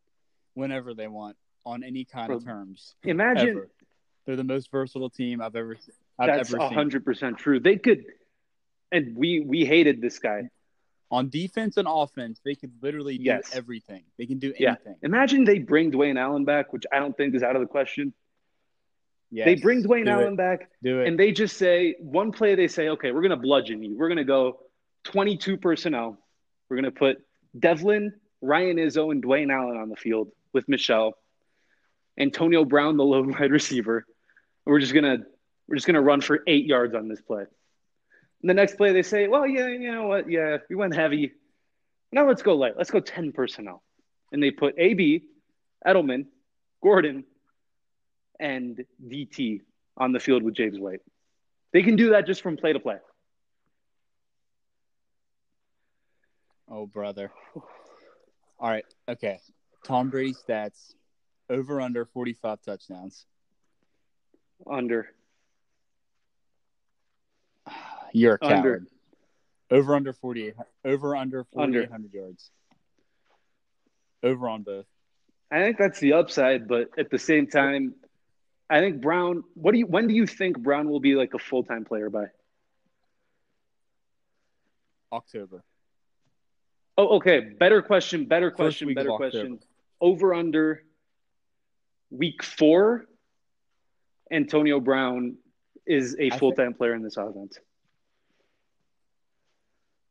whenever 0.54 0.94
they 0.94 1.08
want, 1.08 1.36
on 1.66 1.82
any 1.82 2.04
kind 2.04 2.32
of 2.32 2.44
terms. 2.44 2.94
Imagine 3.04 3.48
Ever. 3.50 3.68
They're 4.26 4.36
the 4.36 4.44
most 4.44 4.70
versatile 4.70 5.10
team 5.10 5.40
I've 5.40 5.56
ever 5.56 5.76
I've 6.18 6.26
that's 6.28 6.52
hundred 6.52 7.04
percent 7.04 7.38
true. 7.38 7.60
They 7.60 7.76
could, 7.76 8.04
and 8.92 9.16
we 9.16 9.40
we 9.40 9.64
hated 9.64 10.00
this 10.00 10.18
guy. 10.18 10.50
On 11.10 11.30
defense 11.30 11.78
and 11.78 11.88
offense, 11.90 12.38
they 12.44 12.54
could 12.54 12.72
literally 12.82 13.16
do 13.16 13.24
Yes. 13.24 13.56
everything. 13.56 14.02
They 14.18 14.26
can 14.26 14.38
do 14.38 14.52
Yeah. 14.58 14.70
anything. 14.70 14.96
Imagine 15.02 15.44
they 15.44 15.58
bring 15.58 15.90
Dwayne 15.90 16.18
Allen 16.18 16.44
back, 16.44 16.72
which 16.74 16.84
I 16.92 16.98
don't 16.98 17.16
think 17.16 17.34
is 17.34 17.42
out 17.42 17.56
of 17.56 17.60
the 17.62 17.66
question. 17.68 18.12
Yes. 19.30 19.44
they 19.46 19.54
bring 19.56 19.82
Dwayne 19.82 20.04
do 20.06 20.10
Allen 20.10 20.34
it. 20.34 20.36
back, 20.36 20.70
Do 20.82 21.00
it. 21.00 21.08
and 21.08 21.18
they 21.18 21.32
just 21.32 21.56
say 21.58 21.94
one 22.00 22.32
play. 22.32 22.54
They 22.54 22.68
say, 22.68 22.88
okay, 22.90 23.12
we're 23.12 23.22
gonna 23.22 23.36
bludgeon 23.36 23.82
you. 23.82 23.96
We're 23.96 24.08
gonna 24.08 24.24
go 24.24 24.60
22 25.04 25.56
personnel. 25.58 26.18
We're 26.68 26.76
gonna 26.76 26.90
put 26.90 27.18
Develin, 27.58 28.12
Ryan 28.40 28.76
Izzo, 28.76 29.10
and 29.10 29.22
Dwayne 29.22 29.52
Allen 29.52 29.76
on 29.76 29.88
the 29.88 29.96
field 29.96 30.30
with 30.52 30.68
Michel, 30.68 31.14
Antonio 32.18 32.64
Brown, 32.64 32.96
the 32.96 33.04
lone 33.04 33.32
wide 33.38 33.50
receiver. 33.50 34.06
We're 34.64 34.80
just 34.80 34.94
gonna 34.94 35.18
we're 35.66 35.76
just 35.76 35.86
gonna 35.86 36.02
run 36.02 36.20
for 36.20 36.40
eight 36.46 36.66
yards 36.66 36.94
on 36.94 37.08
this 37.08 37.20
play. 37.20 37.44
And 38.42 38.50
the 38.50 38.54
next 38.54 38.76
play, 38.76 38.92
they 38.92 39.02
say, 39.02 39.26
well, 39.26 39.46
yeah, 39.46 39.68
you 39.68 39.92
know 39.92 40.06
what? 40.06 40.30
Yeah, 40.30 40.58
we 40.68 40.76
went 40.76 40.94
heavy. 40.94 41.32
Now 42.12 42.26
let's 42.28 42.42
go 42.42 42.54
light. 42.54 42.74
Let's 42.76 42.90
go 42.90 43.00
10 43.00 43.32
personnel. 43.32 43.82
And 44.30 44.42
they 44.42 44.52
put 44.52 44.78
AB, 44.78 45.24
Edelman, 45.84 46.26
Gordon, 46.80 47.24
and 48.38 48.84
DT 49.04 49.62
on 49.96 50.12
the 50.12 50.20
field 50.20 50.44
with 50.44 50.54
James 50.54 50.78
White. 50.78 51.00
They 51.72 51.82
can 51.82 51.96
do 51.96 52.10
that 52.10 52.26
just 52.26 52.42
from 52.42 52.56
play 52.56 52.72
to 52.72 52.80
play. 52.80 52.98
oh, 56.70 56.86
brother. 56.86 57.32
All 58.58 58.68
right. 58.68 58.84
Okay. 59.08 59.38
Tom 59.84 60.10
Brady 60.10 60.34
stats 60.34 60.94
over 61.48 61.80
under 61.80 62.04
45 62.04 62.60
touchdowns. 62.62 63.24
Under. 64.68 65.08
You're 68.12 68.38
a 68.40 68.44
Under. 68.44 68.56
coward. 68.56 68.86
Over 69.70 69.94
under 69.94 70.12
48. 70.12 70.54
Over 70.84 71.16
under 71.16 71.46
Under. 71.56 71.82
4,800 71.82 72.14
yards. 72.14 72.50
Over 74.22 74.48
on 74.48 74.62
both. 74.62 74.86
I 75.50 75.62
think 75.62 75.78
that's 75.78 76.00
the 76.00 76.14
upside, 76.14 76.68
but 76.68 76.88
at 76.98 77.10
the 77.10 77.18
same 77.18 77.46
time, 77.46 77.94
I 78.68 78.80
think 78.80 79.00
Brown. 79.00 79.44
What 79.54 79.72
do 79.72 79.78
you? 79.78 79.86
When 79.86 80.06
do 80.06 80.14
you 80.14 80.26
think 80.26 80.58
Brown 80.58 80.88
will 80.90 81.00
be 81.00 81.14
like 81.14 81.32
a 81.34 81.38
full 81.38 81.64
time 81.64 81.84
player 81.84 82.10
by? 82.10 82.26
October. 85.12 85.62
Oh, 86.98 87.16
okay. 87.16 87.38
Better 87.40 87.80
question. 87.80 88.24
Better 88.26 88.50
question. 88.50 88.92
Better 88.92 89.10
question. 89.10 89.60
Over 90.00 90.34
under 90.34 90.82
week 92.10 92.42
four. 92.42 93.06
Antonio 94.30 94.78
Brown 94.80 95.36
is 95.86 96.16
a 96.18 96.28
full 96.30 96.52
time 96.52 96.74
player 96.74 96.94
in 96.94 97.02
this 97.02 97.16
offense. 97.16 97.58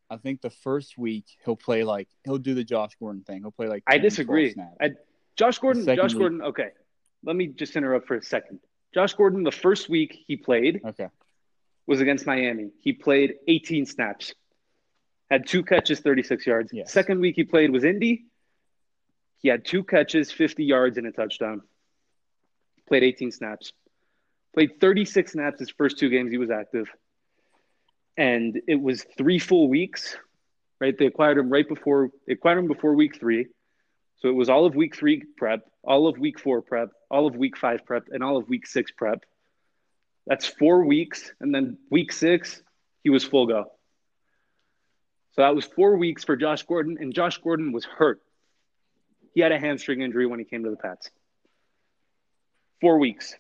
I 0.10 0.15
think 0.15 0.41
the 0.41 0.50
first 0.50 0.98
week 0.98 1.25
he'll 1.44 1.58
play 1.58 1.84
like 1.84 2.08
he'll 2.24 2.38
do 2.38 2.53
the 2.56 2.63
Josh 2.63 2.94
Gordon 3.00 3.24
thing. 3.24 3.41
He'll 3.41 3.51
play 3.51 3.67
like 3.67 3.84
I 3.86 3.98
disagree. 3.98 4.56
I, 4.82 4.91
Josh 5.36 5.60
Gordon. 5.60 5.86
Josh 5.86 6.13
week- 6.13 6.20
Gordon. 6.20 6.41
Okay, 6.41 6.70
let 7.24 7.36
me 7.36 7.48
just 7.48 7.75
interrupt 7.75 8.08
for 8.08 8.15
a 8.15 8.24
second. 8.24 8.60
Josh 8.94 9.13
Gordon. 9.13 9.44
The 9.44 9.51
first 9.51 9.89
week 9.89 10.24
he 10.25 10.38
played 10.38 10.82
Okay. 10.86 11.10
was 11.86 12.00
against 12.00 12.25
Miami. 12.25 12.72
He 12.79 12.94
played 12.94 13.36
18 13.48 13.86
snaps, 13.86 14.34
had 15.29 15.48
two 15.48 15.63
catches, 15.63 16.00
36 16.00 16.46
yards. 16.46 16.72
Yes. 16.74 16.91
Second 16.91 17.19
week 17.19 17.36
he 17.36 17.43
played 17.43 17.72
was 17.72 17.84
Indy. 17.84 18.25
He 19.39 19.50
had 19.50 19.65
two 19.65 19.84
catches, 19.84 20.31
50 20.31 20.63
yards, 20.63 20.98
and 20.98 21.05
a 21.05 21.12
touchdown. 21.12 21.62
Played 22.88 23.03
18 23.03 23.31
snaps. 23.31 23.74
Played 24.53 24.79
36 24.79 25.34
snaps 25.34 25.60
his 25.60 25.69
first 25.69 26.00
two 26.00 26.10
games 26.10 26.31
he 26.31 26.38
was 26.38 26.50
active. 26.50 26.88
And 28.15 28.60
it 28.67 28.81
was 28.81 29.05
three 29.17 29.38
full 29.38 29.69
weeks, 29.69 30.17
right? 30.81 30.98
They 30.98 31.05
acquired 31.05 31.38
him 31.38 31.50
right 31.50 31.67
before 31.67 32.10
they 32.25 32.34
acquired 32.34 32.60
him 32.60 32.67
before 32.67 32.96
week 32.96 33.19
three. 33.19 33.48
So 34.19 34.29
it 34.29 34.36
was 34.36 34.50
all 34.50 34.65
of 34.65 34.74
week 34.74 34.96
three 34.96 35.24
prep, 35.38 35.62
all 35.84 36.07
of 36.07 36.17
week 36.17 36.39
four 36.39 36.63
prep, 36.63 36.89
all 37.12 37.27
of 37.27 37.36
week 37.36 37.55
five 37.55 37.86
prep, 37.86 38.07
and 38.10 38.24
all 38.24 38.38
of 38.38 38.50
week 38.50 38.65
six 38.65 38.91
prep. 38.91 39.24
That's 40.25 40.48
four 40.48 40.86
weeks. 40.86 41.31
And 41.39 41.53
then 41.53 41.77
week 41.91 42.12
six, 42.12 42.62
he 43.03 43.12
was 43.12 43.24
full 43.24 43.46
go. 43.46 43.72
So 45.38 45.44
that 45.44 45.53
was 45.53 45.65
four 45.65 45.98
weeks 45.98 46.24
for 46.24 46.36
Josh 46.36 46.63
Gordon, 46.63 46.98
and 47.00 47.13
Josh 47.13 47.38
Gordon 47.38 47.72
was 47.72 47.86
hurt. 47.86 48.20
He 49.36 49.41
had 49.41 49.51
a 49.51 49.60
hamstring 49.60 50.01
injury 50.01 50.25
when 50.25 50.39
he 50.39 50.46
came 50.46 50.63
to 50.63 50.72
the 50.72 50.77
Pats. 50.77 51.12
Four 52.82 52.98
weeks. 52.98 53.36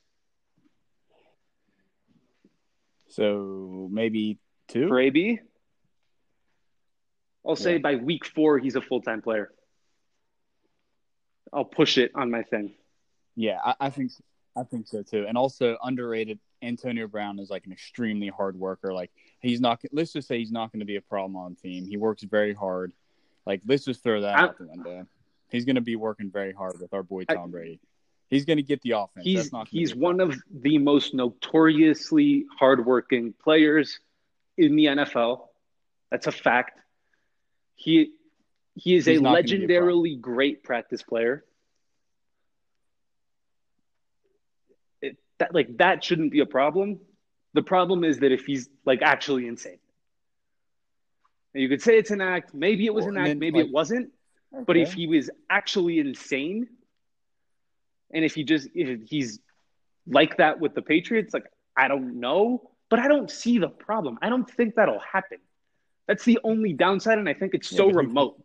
So 3.09 3.89
maybe 3.91 4.37
two. 4.67 4.87
For 4.87 4.99
AB, 4.99 5.39
I'll 7.43 7.55
say 7.55 7.73
Yeah. 7.73 7.77
by 7.79 7.95
week 7.95 8.25
four, 8.25 8.59
he's 8.59 8.75
a 8.75 8.81
full 8.81 9.01
time 9.01 9.23
player. 9.23 9.51
I'll 11.51 11.65
push 11.65 11.97
it 11.97 12.11
on 12.13 12.29
my 12.29 12.43
thing. 12.43 12.75
Yeah, 13.35 13.57
I, 13.63 13.75
I 13.79 13.89
think 13.89 14.11
I 14.55 14.63
think 14.63 14.87
so 14.87 15.01
too. 15.01 15.25
And 15.27 15.35
also 15.35 15.77
underrated. 15.81 16.37
Antonio 16.61 17.07
Brown 17.07 17.39
is 17.39 17.49
like 17.49 17.65
an 17.65 17.71
extremely 17.71 18.29
hard 18.29 18.57
worker. 18.57 18.93
Like 18.93 19.11
he's 19.39 19.61
not. 19.61 19.81
Let's 19.91 20.13
just 20.13 20.27
say 20.27 20.39
he's 20.39 20.51
not 20.51 20.71
going 20.71 20.79
to 20.79 20.85
be 20.85 20.95
a 20.95 21.01
problem 21.01 21.35
on 21.35 21.55
the 21.55 21.69
team. 21.69 21.85
He 21.85 21.97
works 21.97 22.23
very 22.23 22.53
hard. 22.53 22.93
Like 23.45 23.61
let's 23.65 23.85
just 23.85 24.03
throw 24.03 24.21
that 24.21 24.37
I- 24.37 24.41
out 24.43 24.57
the 24.57 24.67
window. 24.67 25.07
He's 25.49 25.63
going 25.63 25.75
to 25.75 25.81
be 25.81 25.95
working 25.95 26.29
very 26.29 26.51
hard 26.51 26.79
with 26.81 26.93
our 26.93 27.03
boy 27.03 27.23
I- 27.29 27.35
Tom 27.35 27.51
Brady. 27.51 27.79
He's 28.29 28.43
going 28.43 28.57
to 28.57 28.63
get 28.63 28.81
the 28.81 28.91
offense. 28.91 29.23
He's 29.23 29.37
That's 29.43 29.53
not 29.53 29.67
he's 29.69 29.95
one 29.95 30.19
of 30.19 30.35
the 30.53 30.77
most 30.79 31.13
notoriously 31.13 32.45
hardworking 32.59 33.33
players 33.41 33.99
in 34.57 34.75
the 34.75 34.85
NFL. 34.85 35.47
That's 36.11 36.27
a 36.27 36.31
fact. 36.31 36.79
He 37.75 38.11
he 38.75 38.95
is 38.95 39.05
He's 39.05 39.19
a 39.19 39.21
not 39.21 39.39
a 39.39 39.43
legendarily 39.43 40.19
great 40.19 40.63
practice 40.63 41.01
player. 41.03 41.45
It, 45.01 45.17
that 45.39 45.53
like 45.53 45.77
that 45.77 46.03
shouldn't 46.03 46.31
be 46.31 46.39
a 46.39 46.45
problem. 46.45 46.99
The 47.53 47.61
problem 47.63 48.03
is 48.03 48.19
that 48.19 48.31
if 48.31 48.45
he's 48.45 48.69
like 48.85 49.01
actually 49.01 49.47
insane. 49.47 49.79
And 51.53 51.63
you 51.63 51.69
could 51.69 51.81
say 51.81 51.97
it's 51.97 52.11
an 52.11 52.21
act. 52.21 52.53
Maybe 52.53 52.85
it 52.85 52.93
was 52.93 53.05
an 53.05 53.17
act. 53.17 53.39
Maybe 53.39 53.59
like- 53.59 53.67
it 53.67 53.71
wasn't. 53.71 54.11
But 54.65 54.77
if 54.77 54.93
he 54.93 55.07
was 55.07 55.29
actually 55.49 55.99
insane, 55.99 56.67
and 58.13 58.23
if 58.23 58.33
he 58.33 58.43
just 58.43 58.69
if 58.73 59.01
he's 59.09 59.39
like 60.07 60.37
that 60.37 60.59
with 60.59 60.73
the 60.73 60.81
Patriots, 60.81 61.33
like 61.33 61.45
I 61.75 61.87
don't 61.89 62.19
know, 62.19 62.71
but 62.89 62.99
I 62.99 63.07
don't 63.07 63.29
see 63.29 63.59
the 63.59 63.67
problem. 63.67 64.17
I 64.21 64.29
don't 64.29 64.49
think 64.49 64.75
that'll 64.75 64.99
happen. 64.99 65.39
That's 66.07 66.23
the 66.23 66.39
only 66.43 66.71
downside, 66.71 67.17
and 67.17 67.27
I 67.27 67.33
think 67.33 67.53
it's 67.53 67.71
Yeah, 67.71 67.77
so 67.77 67.89
remote. 67.91 68.41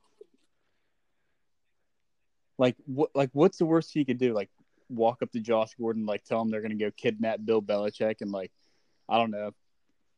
like 2.58 2.76
what 2.86 3.10
like 3.14 3.30
what's 3.32 3.58
the 3.58 3.66
worst 3.66 3.92
he 3.92 4.04
could 4.04 4.18
do? 4.18 4.34
Like 4.34 4.50
walk 4.92 5.22
up 5.22 5.30
to 5.32 5.40
Josh 5.40 5.70
Gordon, 5.78 6.06
like 6.06 6.24
tell 6.24 6.40
him 6.40 6.50
they're 6.50 6.60
going 6.60 6.76
to 6.76 6.84
go 6.84 6.90
kidnap 6.96 7.40
Bill 7.44 7.62
Belichick, 7.62 8.16
and 8.20 8.30
like 8.30 8.50
I 9.08 9.18
don't 9.18 9.30
know, 9.30 9.50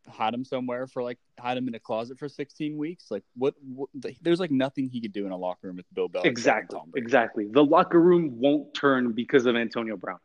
hide 0.08 0.34
him 0.34 0.44
somewhere 0.44 0.86
for 0.86 1.02
like 1.02 1.18
hide 1.38 1.56
him 1.56 1.68
in 1.68 1.74
a 1.74 1.80
closet 1.80 2.18
for 2.18 2.28
16 2.28 2.76
weeks. 2.76 3.06
Like 3.10 3.22
what? 3.36 3.54
what 3.62 3.88
there's 4.20 4.40
like 4.40 4.50
nothing 4.50 4.88
he 4.88 5.00
could 5.00 5.12
do 5.12 5.26
in 5.26 5.32
a 5.32 5.36
locker 5.36 5.66
room 5.68 5.76
with 5.76 5.86
Bill 5.94 6.08
Belichick. 6.08 6.26
Exactly, 6.26 6.78
exactly. 6.96 7.48
The 7.50 7.64
locker 7.64 8.00
room 8.00 8.38
won't 8.38 8.74
turn 8.74 9.12
because 9.12 9.46
of 9.46 9.56
Antonio 9.56 9.96
Brown. 9.96 10.18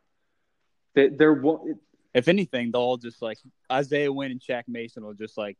They're 0.94 1.34
won't. 1.34 1.78
If 2.12 2.26
anything, 2.26 2.72
they'll 2.72 2.80
all 2.82 2.96
just 2.96 3.22
like 3.22 3.38
Isaiah 3.70 4.12
Wynn 4.12 4.32
and 4.32 4.40
Shaq 4.40 4.64
Mason 4.66 5.04
will 5.04 5.14
just 5.14 5.38
like 5.38 5.56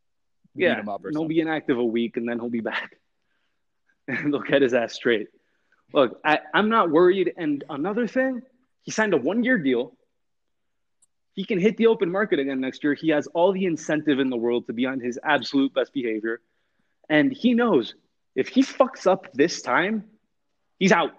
beat 0.56 0.64
Yeah, 0.64 0.80
him 0.80 0.88
up 0.88 1.04
or 1.04 1.10
he'll 1.10 1.20
something. 1.20 1.28
be 1.28 1.40
inactive 1.40 1.78
a 1.78 1.84
week, 1.84 2.16
and 2.16 2.28
then 2.28 2.40
he'll 2.40 2.50
be 2.50 2.60
back, 2.60 2.96
and 4.08 4.32
they'll 4.32 4.40
get 4.40 4.60
his 4.62 4.74
ass 4.74 4.94
straight. 4.94 5.28
Look, 5.92 6.18
I, 6.24 6.40
I'm 6.54 6.68
not 6.68 6.90
worried. 6.90 7.32
And 7.36 7.64
another 7.68 8.06
thing, 8.06 8.42
he 8.82 8.90
signed 8.90 9.14
a 9.14 9.16
one-year 9.16 9.58
deal. 9.58 9.96
He 11.34 11.44
can 11.44 11.58
hit 11.58 11.76
the 11.76 11.86
open 11.86 12.10
market 12.10 12.38
again 12.38 12.60
next 12.60 12.82
year. 12.84 12.94
He 12.94 13.10
has 13.10 13.26
all 13.28 13.52
the 13.52 13.64
incentive 13.64 14.18
in 14.18 14.30
the 14.30 14.36
world 14.36 14.66
to 14.66 14.72
be 14.72 14.86
on 14.86 15.00
his 15.00 15.18
absolute 15.22 15.72
best 15.72 15.92
behavior, 15.92 16.40
and 17.08 17.32
he 17.32 17.54
knows 17.54 17.94
if 18.34 18.48
he 18.48 18.62
fucks 18.62 19.06
up 19.06 19.32
this 19.32 19.62
time, 19.62 20.04
he's 20.78 20.92
out. 20.92 21.12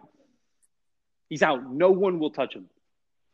He's 1.30 1.44
out. 1.44 1.72
No 1.72 1.92
one 1.92 2.20
will 2.20 2.32
touch 2.32 2.54
him. 2.56 2.70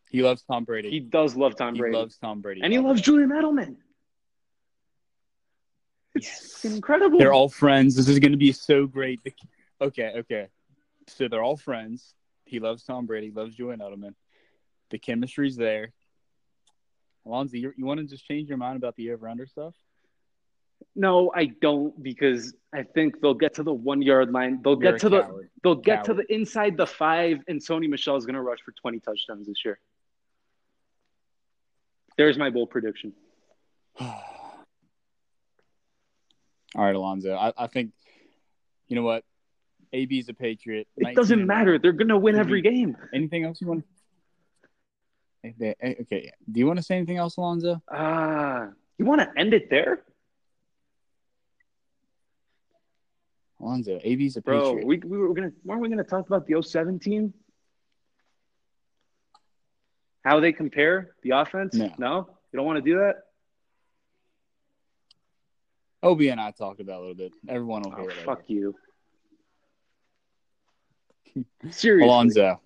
He 0.10 0.22
loves 0.22 0.44
Tom 0.44 0.64
Brady. 0.64 0.90
He 0.90 1.00
does 1.00 1.36
love 1.36 1.56
Tom 1.56 1.74
He 1.74 1.82
Brady, 1.82 1.98
loves 1.98 2.18
Tom 2.18 2.42
Brady, 2.42 2.62
and 2.64 2.72
he 2.72 2.80
loves 2.80 3.02
Julian 3.02 3.30
Edelman. 3.32 3.76
It's 6.16 6.64
Yes. 6.64 6.74
incredible. 6.74 7.20
They're 7.20 7.34
all 7.34 7.50
friends. 7.50 7.96
This 7.96 8.08
is 8.08 8.20
going 8.20 8.32
to 8.32 8.38
be 8.38 8.52
so 8.52 8.88
great. 8.88 9.20
Okay, 9.82 10.14
okay. 10.18 10.48
So 11.08 11.28
they're 11.28 11.44
all 11.44 11.58
friends. 11.58 12.16
He 12.48 12.60
loves 12.60 12.84
Tom 12.84 13.06
Brady, 13.06 13.32
loves 13.32 13.56
Julian 13.56 13.80
Edelman. 13.80 14.13
The 14.89 15.00
chemistry's 15.00 15.56
there. 15.56 15.94
Alonzo, 17.25 17.58
you, 17.58 17.74
you 17.77 17.86
want 17.86 18.00
to 18.00 18.06
just 18.06 18.25
change 18.25 18.48
your 18.48 18.58
mind 18.58 18.77
about 18.77 18.96
the 18.96 19.12
over 19.12 19.27
under 19.27 19.46
stuff? 19.46 19.74
No, 20.96 21.32
I 21.36 21.46
don't 21.46 22.01
because 22.01 22.54
I 22.74 22.84
think 22.84 23.20
they'll 23.22 23.34
get 23.34 23.56
to 23.56 23.63
the 23.63 23.74
one 23.74 24.01
yard 24.01 24.32
line. 24.32 24.62
They'll 24.63 24.82
You're 24.82 24.94
get 24.94 25.01
to 25.01 25.10
the 25.10 25.48
they'll 25.63 25.75
get 25.75 26.04
to 26.06 26.13
the 26.13 26.32
inside 26.34 26.77
the 26.77 26.88
five, 26.88 27.39
and 27.48 27.60
Sony 27.60 27.89
Michel 27.89 28.16
is 28.16 28.25
going 28.25 28.36
to 28.36 28.42
rush 28.42 28.60
for 28.63 28.72
twenty 28.72 29.00
touchdowns 29.00 29.48
this 29.48 29.58
year. 29.66 29.80
There's 32.18 32.38
my 32.38 32.50
bold 32.50 32.70
prediction. 32.70 33.13
all 34.00 34.24
right, 36.75 36.96
Alonzo. 36.96 37.36
I, 37.36 37.54
I 37.58 37.68
think 37.68 37.92
you 38.88 38.96
know 38.96 39.04
what. 39.04 39.24
AB's 39.94 40.29
a 40.29 40.34
Patriot. 40.34 40.88
It 40.98 41.15
doesn't 41.15 41.46
matter. 41.46 41.79
They're 41.79 41.91
going 41.94 42.10
to 42.10 42.17
win 42.17 42.36
every 42.36 42.62
game. 42.62 42.98
Anything 43.13 43.46
else 43.46 43.62
you 43.62 43.67
want? 43.67 43.86
okay. 45.46 46.32
Do 46.51 46.60
you 46.60 46.67
want 46.67 46.77
to 46.77 46.84
say 46.84 46.96
anything 46.98 47.17
else, 47.17 47.38
Alonzo? 47.38 47.82
Ah, 47.91 48.70
you 48.98 49.06
want 49.06 49.22
to 49.22 49.32
end 49.38 49.53
it 49.53 49.70
there, 49.70 50.01
Alonzo, 53.62 54.00
AB's 54.03 54.38
a 54.38 54.41
bro? 54.41 54.60
Patriot. 54.75 54.86
We, 54.88 54.98
we 55.00 55.17
were 55.17 55.34
gonna 55.34 55.51
weren't 55.63 55.82
we 55.82 55.89
gonna 55.89 56.03
talk 56.03 56.27
about 56.27 56.46
the 56.48 56.62
07 56.62 57.00
team? 57.00 57.34
How 60.24 60.39
they 60.39 60.51
compare 60.51 61.12
the 61.24 61.32
offense? 61.32 61.74
No. 61.74 62.27
you 62.51 62.58
don't 62.58 62.65
want 62.65 62.77
to 62.77 62.82
do 62.82 62.98
that. 63.00 63.15
Ob 66.03 66.22
and 66.22 66.39
I 66.39 66.51
talked 66.51 66.82
about 66.82 66.94
it 66.94 66.98
a 66.98 67.00
little 67.00 67.15
bit. 67.15 67.34
Everyone 67.48 67.82
will 67.84 67.94
Oh, 67.94 68.01
hear 68.01 68.10
it. 68.12 68.17
fuck 68.25 68.41
you. 68.48 68.75
Seriously, 71.70 72.08
Alonzo, 72.08 72.62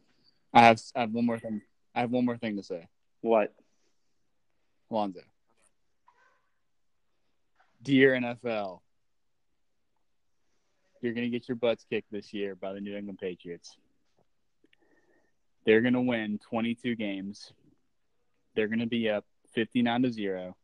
I 0.54 0.62
have 0.62 0.82
I 0.96 1.02
have 1.02 1.12
one 1.12 1.26
more 1.26 1.40
thing. 1.40 1.62
I 1.96 2.02
have 2.02 2.12
one 2.12 2.26
more 2.26 2.38
thing 2.38 2.58
to 2.58 2.64
say. 2.64 2.88
what? 3.22 3.54
Alonzo. 4.90 5.22
Dear 7.84 8.12
NFL, 8.12 8.82
you're 11.02 11.14
going 11.14 11.30
to 11.30 11.30
get 11.30 11.48
your 11.48 11.56
butts 11.56 11.86
kicked 11.90 12.12
this 12.12 12.34
year 12.34 12.56
by 12.56 12.74
the 12.74 12.82
New 12.82 12.96
England 12.96 13.20
Patriots. 13.20 13.76
They're 15.66 15.82
going 15.82 15.94
to 15.94 16.02
win 16.02 16.40
22 16.50 16.96
games. 16.96 17.54
They're 18.56 18.68
going 18.68 18.80
to 18.80 18.86
be 18.86 19.10
up 19.10 19.26
59 19.54 20.04
to 20.04 20.12
0 20.12 20.56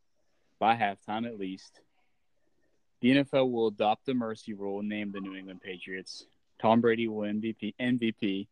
by 0.58 0.76
halftime 0.76 1.26
at 1.26 1.38
least. 1.38 1.80
The 3.00 3.16
NFL 3.16 3.50
will 3.50 3.68
adopt 3.68 4.06
the 4.06 4.14
mercy 4.14 4.54
rule 4.54 4.80
and 4.80 4.88
name 4.88 5.12
the 5.12 5.20
New 5.20 5.34
England 5.34 5.60
Patriots. 5.60 6.26
Tom 6.60 6.80
Brady 6.80 7.08
will 7.08 7.28
MVP 7.28 7.74
MVP. 7.80 8.48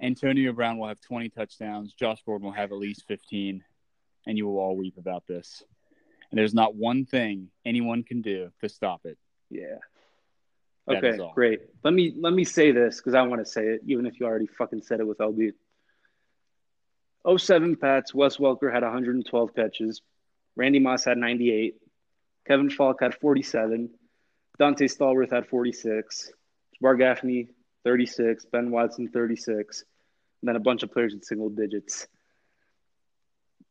Antonio 0.00 0.52
Brown 0.52 0.78
will 0.78 0.88
have 0.88 1.00
20 1.00 1.28
touchdowns. 1.30 1.92
Josh 1.92 2.22
Gordon 2.26 2.46
will 2.46 2.52
have 2.52 2.72
at 2.72 2.78
least 2.78 3.04
15 3.06 3.62
and 4.26 4.38
you 4.38 4.46
will 4.46 4.58
all 4.58 4.76
weep 4.76 4.96
about 4.98 5.26
this. 5.26 5.62
And 6.30 6.38
there's 6.38 6.54
not 6.54 6.74
one 6.74 7.04
thing 7.04 7.48
anyone 7.64 8.02
can 8.02 8.22
do 8.22 8.50
to 8.60 8.68
stop 8.68 9.02
it. 9.04 9.18
Yeah. 9.50 9.78
That 10.86 11.04
Okay, 11.04 11.18
great. 11.34 11.60
Let 11.82 11.94
me 11.94 12.14
let 12.18 12.34
me 12.34 12.44
say 12.44 12.70
this 12.70 12.96
because 12.96 13.14
I 13.14 13.22
want 13.22 13.40
to 13.40 13.50
say 13.50 13.62
it, 13.62 13.82
even 13.86 14.04
if 14.04 14.20
you 14.20 14.26
already 14.26 14.46
fucking 14.46 14.82
said 14.82 15.00
it 15.00 15.06
with 15.06 15.18
LB. 15.18 15.52
07 17.38 17.76
Pats, 17.76 18.12
Wes 18.14 18.36
Welker 18.36 18.70
had 18.70 18.82
112 18.82 19.54
catches. 19.54 20.02
Randy 20.56 20.78
Moss 20.78 21.04
had 21.04 21.16
98. 21.16 21.76
Kevin 22.46 22.68
Faulk 22.68 23.00
had 23.00 23.14
47. 23.14 23.88
Dante 24.58 24.86
Stallworth 24.86 25.30
had 25.30 25.46
46. 25.46 26.32
Bar 26.84 26.96
Gaffney, 26.96 27.48
36. 27.84 28.44
Ben 28.52 28.70
Watson, 28.70 29.08
36. 29.08 29.84
And 30.42 30.48
then 30.48 30.56
a 30.56 30.60
bunch 30.60 30.82
of 30.82 30.92
players 30.92 31.14
in 31.14 31.22
single 31.22 31.48
digits. 31.48 32.06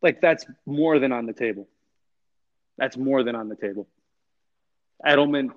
Like, 0.02 0.20
that's 0.20 0.46
more 0.66 0.98
than 0.98 1.12
on 1.12 1.28
the 1.28 1.34
table. 1.34 1.70
That's 2.80 2.98
more 2.98 3.24
than 3.24 3.36
on 3.36 3.50
the 3.50 3.56
table. 3.56 3.88
Edelman, 5.06 5.50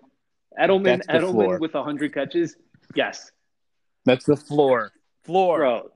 Edelman, 0.61 0.85
That's 0.85 1.07
the 1.07 1.21
floor. 1.21 1.57
Edelman 1.57 1.61
with 1.61 1.73
100 1.73 2.13
catches. 2.13 2.57
Yes. 2.95 3.33
That's 4.05 4.27
the 4.27 4.37
floor. 4.37 4.93
Floor. 5.25 5.57
Bro, 5.57 5.91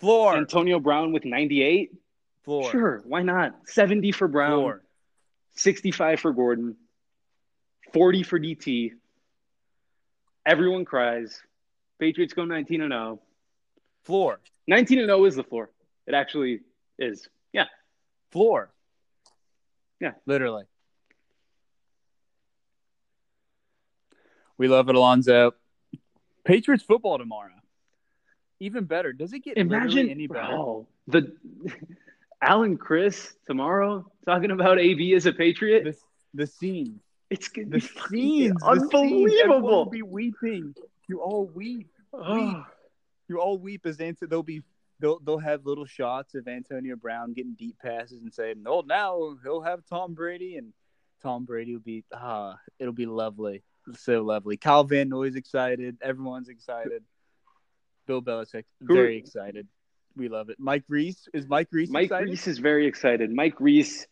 Floor. 0.00 0.36
Antonio 0.36 0.78
Brown 0.78 1.12
with 1.12 1.24
98. 1.24 1.90
floor. 2.44 2.70
Sure, 2.70 3.02
why 3.06 3.22
not? 3.22 3.54
70 3.64 4.12
for 4.12 4.28
Brown, 4.28 4.60
Floor. 4.60 4.82
65 5.56 6.20
for 6.20 6.32
Gordon, 6.34 6.76
40 7.94 8.22
for 8.24 8.38
DT. 8.38 8.92
Everyone 10.48 10.86
cries. 10.86 11.42
Patriots 12.00 12.32
go 12.32 12.46
19 12.46 12.80
and 12.80 12.90
0. 12.90 13.20
Floor. 14.04 14.40
19 14.66 14.98
and 15.00 15.08
0 15.08 15.26
is 15.26 15.36
the 15.36 15.44
floor. 15.44 15.70
It 16.06 16.14
actually 16.14 16.60
is. 16.98 17.28
Yeah. 17.52 17.66
Floor. 18.32 18.70
Yeah. 20.00 20.12
Literally. 20.24 20.64
We 24.56 24.68
love 24.68 24.88
it, 24.88 24.94
Alonzo. 24.94 25.52
Patriots 26.46 26.82
football 26.82 27.18
tomorrow. 27.18 27.52
Even 28.58 28.84
better. 28.84 29.12
Does 29.12 29.34
it 29.34 29.40
get 29.40 29.58
Imagine 29.58 30.08
any 30.08 30.28
better? 30.28 30.48
bro, 30.48 30.88
the 31.08 31.36
Alan 32.40 32.78
Chris 32.78 33.34
tomorrow 33.46 34.10
talking 34.24 34.50
about 34.50 34.78
AB 34.78 35.12
as 35.14 35.26
a 35.26 35.32
Patriot. 35.34 35.84
The, 35.84 35.96
the 36.32 36.46
scenes. 36.46 37.02
It's 37.30 37.48
The 37.50 37.80
scenes. 37.80 38.54
the 38.60 38.88
scenes. 38.90 39.32
Unbelievable. 39.42 39.84
be 39.86 40.02
weeping. 40.02 40.74
You 41.08 41.20
all 41.20 41.46
weep. 41.46 41.88
Oh, 42.12 42.64
You 43.28 43.40
all 43.40 43.58
weep 43.58 43.84
as 43.86 44.00
Ant- 44.00 44.18
they'll 44.28 44.42
be 44.42 44.62
they'll 45.00 45.18
they'll 45.20 45.38
have 45.38 45.66
little 45.66 45.84
shots 45.84 46.34
of 46.34 46.48
Antonio 46.48 46.96
Brown 46.96 47.32
getting 47.34 47.54
deep 47.54 47.78
passes 47.78 48.20
and 48.22 48.32
saying, 48.32 48.64
"Oh, 48.66 48.80
now 48.86 49.36
he'll 49.42 49.60
have 49.62 49.84
Tom 49.86 50.14
Brady," 50.14 50.56
and 50.56 50.72
Tom 51.22 51.44
Brady 51.44 51.74
will 51.74 51.82
be 51.82 52.04
ah, 52.12 52.58
it'll 52.78 52.92
be 52.94 53.06
lovely, 53.06 53.62
so 53.94 54.22
lovely. 54.22 54.56
Kyle 54.56 54.84
Van 54.84 55.08
Noy's 55.10 55.36
excited. 55.36 55.98
Everyone's 56.00 56.48
excited. 56.48 57.02
Bill 58.06 58.22
Belichick 58.22 58.64
very 58.80 59.18
excited. 59.18 59.68
We 60.16 60.28
love 60.28 60.48
it. 60.48 60.56
Mike 60.58 60.84
Reiss 60.88 61.28
is 61.34 61.46
Mike 61.46 61.68
Reiss 61.70 61.90
Mike 61.90 62.04
excited? 62.04 62.28
Reiss 62.30 62.46
is 62.48 62.58
very 62.58 62.86
excited. 62.86 63.30
Mike 63.30 63.60
Reiss, 63.60 64.06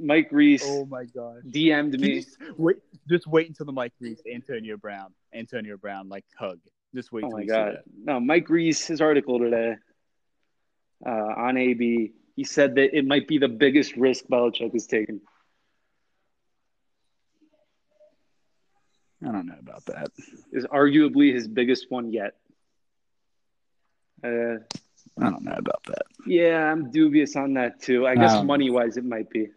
Mike 0.00 0.28
Reiss 0.30 0.62
Oh 0.66 0.84
my 0.86 1.04
gosh. 1.04 1.42
DM'd 1.50 1.98
me. 2.00 2.20
just 2.20 2.36
wait, 2.56 2.76
just 3.08 3.26
wait 3.26 3.48
until 3.48 3.66
the 3.66 3.72
Mike 3.72 3.92
Reiss 4.00 4.20
Antonio 4.32 4.76
Brown 4.76 5.12
Antonio 5.34 5.76
Brown 5.76 6.08
like 6.08 6.24
hug. 6.38 6.58
Just 6.94 7.12
wait 7.12 7.24
Oh 7.24 7.30
my 7.30 7.44
god! 7.44 7.78
No, 8.04 8.18
Mike 8.20 8.48
Reiss, 8.48 8.86
his 8.86 9.00
article 9.00 9.38
today 9.38 9.76
uh, 11.06 11.10
on 11.10 11.56
AB, 11.56 12.12
he 12.34 12.44
said 12.44 12.74
that 12.76 12.96
it 12.96 13.06
might 13.06 13.28
be 13.28 13.38
the 13.38 13.48
biggest 13.48 13.96
risk 13.96 14.24
Belichick 14.26 14.72
has 14.72 14.86
taken. 14.86 15.20
I 19.26 19.32
don't 19.32 19.46
know 19.46 19.56
about 19.58 19.84
that. 19.86 20.08
Is 20.52 20.64
arguably 20.66 21.34
his 21.34 21.48
biggest 21.48 21.86
one 21.90 22.12
yet. 22.12 22.34
Uh, 24.24 24.58
I 25.20 25.30
don't 25.30 25.42
know 25.42 25.54
about 25.56 25.82
that. 25.88 26.02
yeah, 26.26 26.70
I'm 26.70 26.90
dubious 26.90 27.34
on 27.36 27.54
that 27.54 27.80
too. 27.80 28.06
I 28.06 28.14
guess 28.14 28.32
Um, 28.32 28.46
money 28.46 28.70
wise, 28.70 28.96
it 28.96 29.04
might 29.04 29.28
be. 29.30 29.48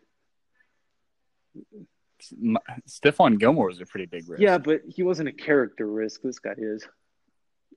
Stephon 2.87 3.39
Gilmore 3.39 3.67
was 3.67 3.81
a 3.81 3.85
pretty 3.85 4.05
big 4.05 4.29
risk. 4.29 4.41
Yeah, 4.41 4.57
but 4.57 4.81
he 4.87 5.03
wasn't 5.03 5.29
a 5.29 5.31
character 5.31 5.87
risk. 5.87 6.21
This 6.21 6.39
guy 6.39 6.53
is. 6.57 6.87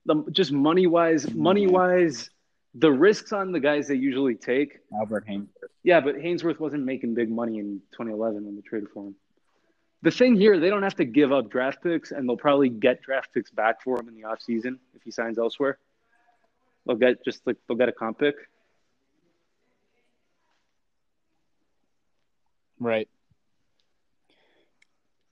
The, 0.06 0.22
just 0.32 0.52
money 0.52 0.86
wise, 0.86 1.32
money 1.32 1.66
wise, 1.66 2.28
the 2.74 2.92
risks 2.92 3.32
on 3.32 3.52
the 3.52 3.60
guys 3.60 3.88
they 3.88 3.94
usually 3.94 4.34
take. 4.34 4.78
Albert 4.98 5.24
Haynes. 5.26 5.48
Yeah, 5.82 6.00
but 6.00 6.16
Haynesworth 6.16 6.60
wasn't 6.60 6.84
making 6.84 7.14
big 7.14 7.30
money 7.30 7.58
in 7.58 7.80
2011 7.92 8.44
when 8.44 8.56
they 8.56 8.62
traded 8.62 8.90
for 8.90 9.06
him. 9.06 9.14
The 10.02 10.10
thing 10.10 10.36
here, 10.36 10.60
they 10.60 10.68
don't 10.68 10.82
have 10.82 10.96
to 10.96 11.06
give 11.06 11.32
up 11.32 11.50
draft 11.50 11.82
picks, 11.82 12.10
and 12.10 12.28
they'll 12.28 12.36
probably 12.36 12.68
get 12.68 13.00
draft 13.00 13.32
picks 13.32 13.50
back 13.50 13.82
for 13.82 13.98
him 13.98 14.08
in 14.08 14.14
the 14.14 14.22
offseason 14.22 14.78
if 14.94 15.02
he 15.02 15.10
signs 15.10 15.38
elsewhere. 15.38 15.78
They'll 16.86 16.96
get 16.96 17.24
just 17.24 17.46
like 17.46 17.56
they'll 17.66 17.78
get 17.78 17.88
a 17.88 17.92
comp 17.92 18.18
pick. 18.18 18.34
Right. 22.78 23.08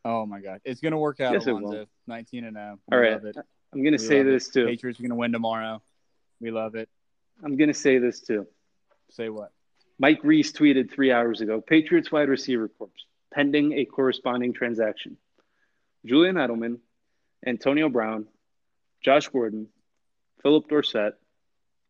Oh 0.04 0.26
my 0.26 0.40
God, 0.40 0.60
it's 0.64 0.80
gonna 0.80 0.98
work 0.98 1.20
out. 1.20 1.32
Yes, 1.32 1.46
it 1.46 1.52
will. 1.52 1.86
Nineteen 2.06 2.44
and 2.44 2.56
oh. 2.56 2.60
zero. 2.60 2.78
All 2.92 2.98
We 2.98 3.04
right. 3.04 3.12
love 3.14 3.24
it. 3.24 3.36
I'm 3.72 3.82
gonna 3.82 3.92
We 3.92 3.98
say 3.98 4.18
love 4.18 4.26
it. 4.26 4.30
this 4.30 4.48
too. 4.48 4.66
Patriots 4.66 4.98
are 4.98 5.02
gonna 5.02 5.14
win 5.14 5.32
tomorrow. 5.32 5.82
We 6.40 6.50
love 6.50 6.74
it. 6.74 6.88
I'm 7.44 7.56
gonna 7.56 7.74
say 7.74 7.98
this 7.98 8.20
too. 8.20 8.46
Say 9.10 9.28
what? 9.28 9.52
Mike 9.98 10.20
Reiss 10.24 10.52
tweeted 10.52 10.90
three 10.90 11.12
hours 11.12 11.40
ago: 11.40 11.60
Patriots 11.60 12.10
wide 12.10 12.28
receiver 12.28 12.68
corps 12.68 12.90
pending 13.32 13.72
a 13.78 13.84
corresponding 13.84 14.52
transaction. 14.52 15.16
Julian 16.04 16.34
Edelman, 16.36 16.78
Antonio 17.46 17.88
Brown, 17.88 18.26
Josh 19.02 19.28
Gordon, 19.28 19.68
Phillip 20.42 20.68
Dorsett, 20.68 21.14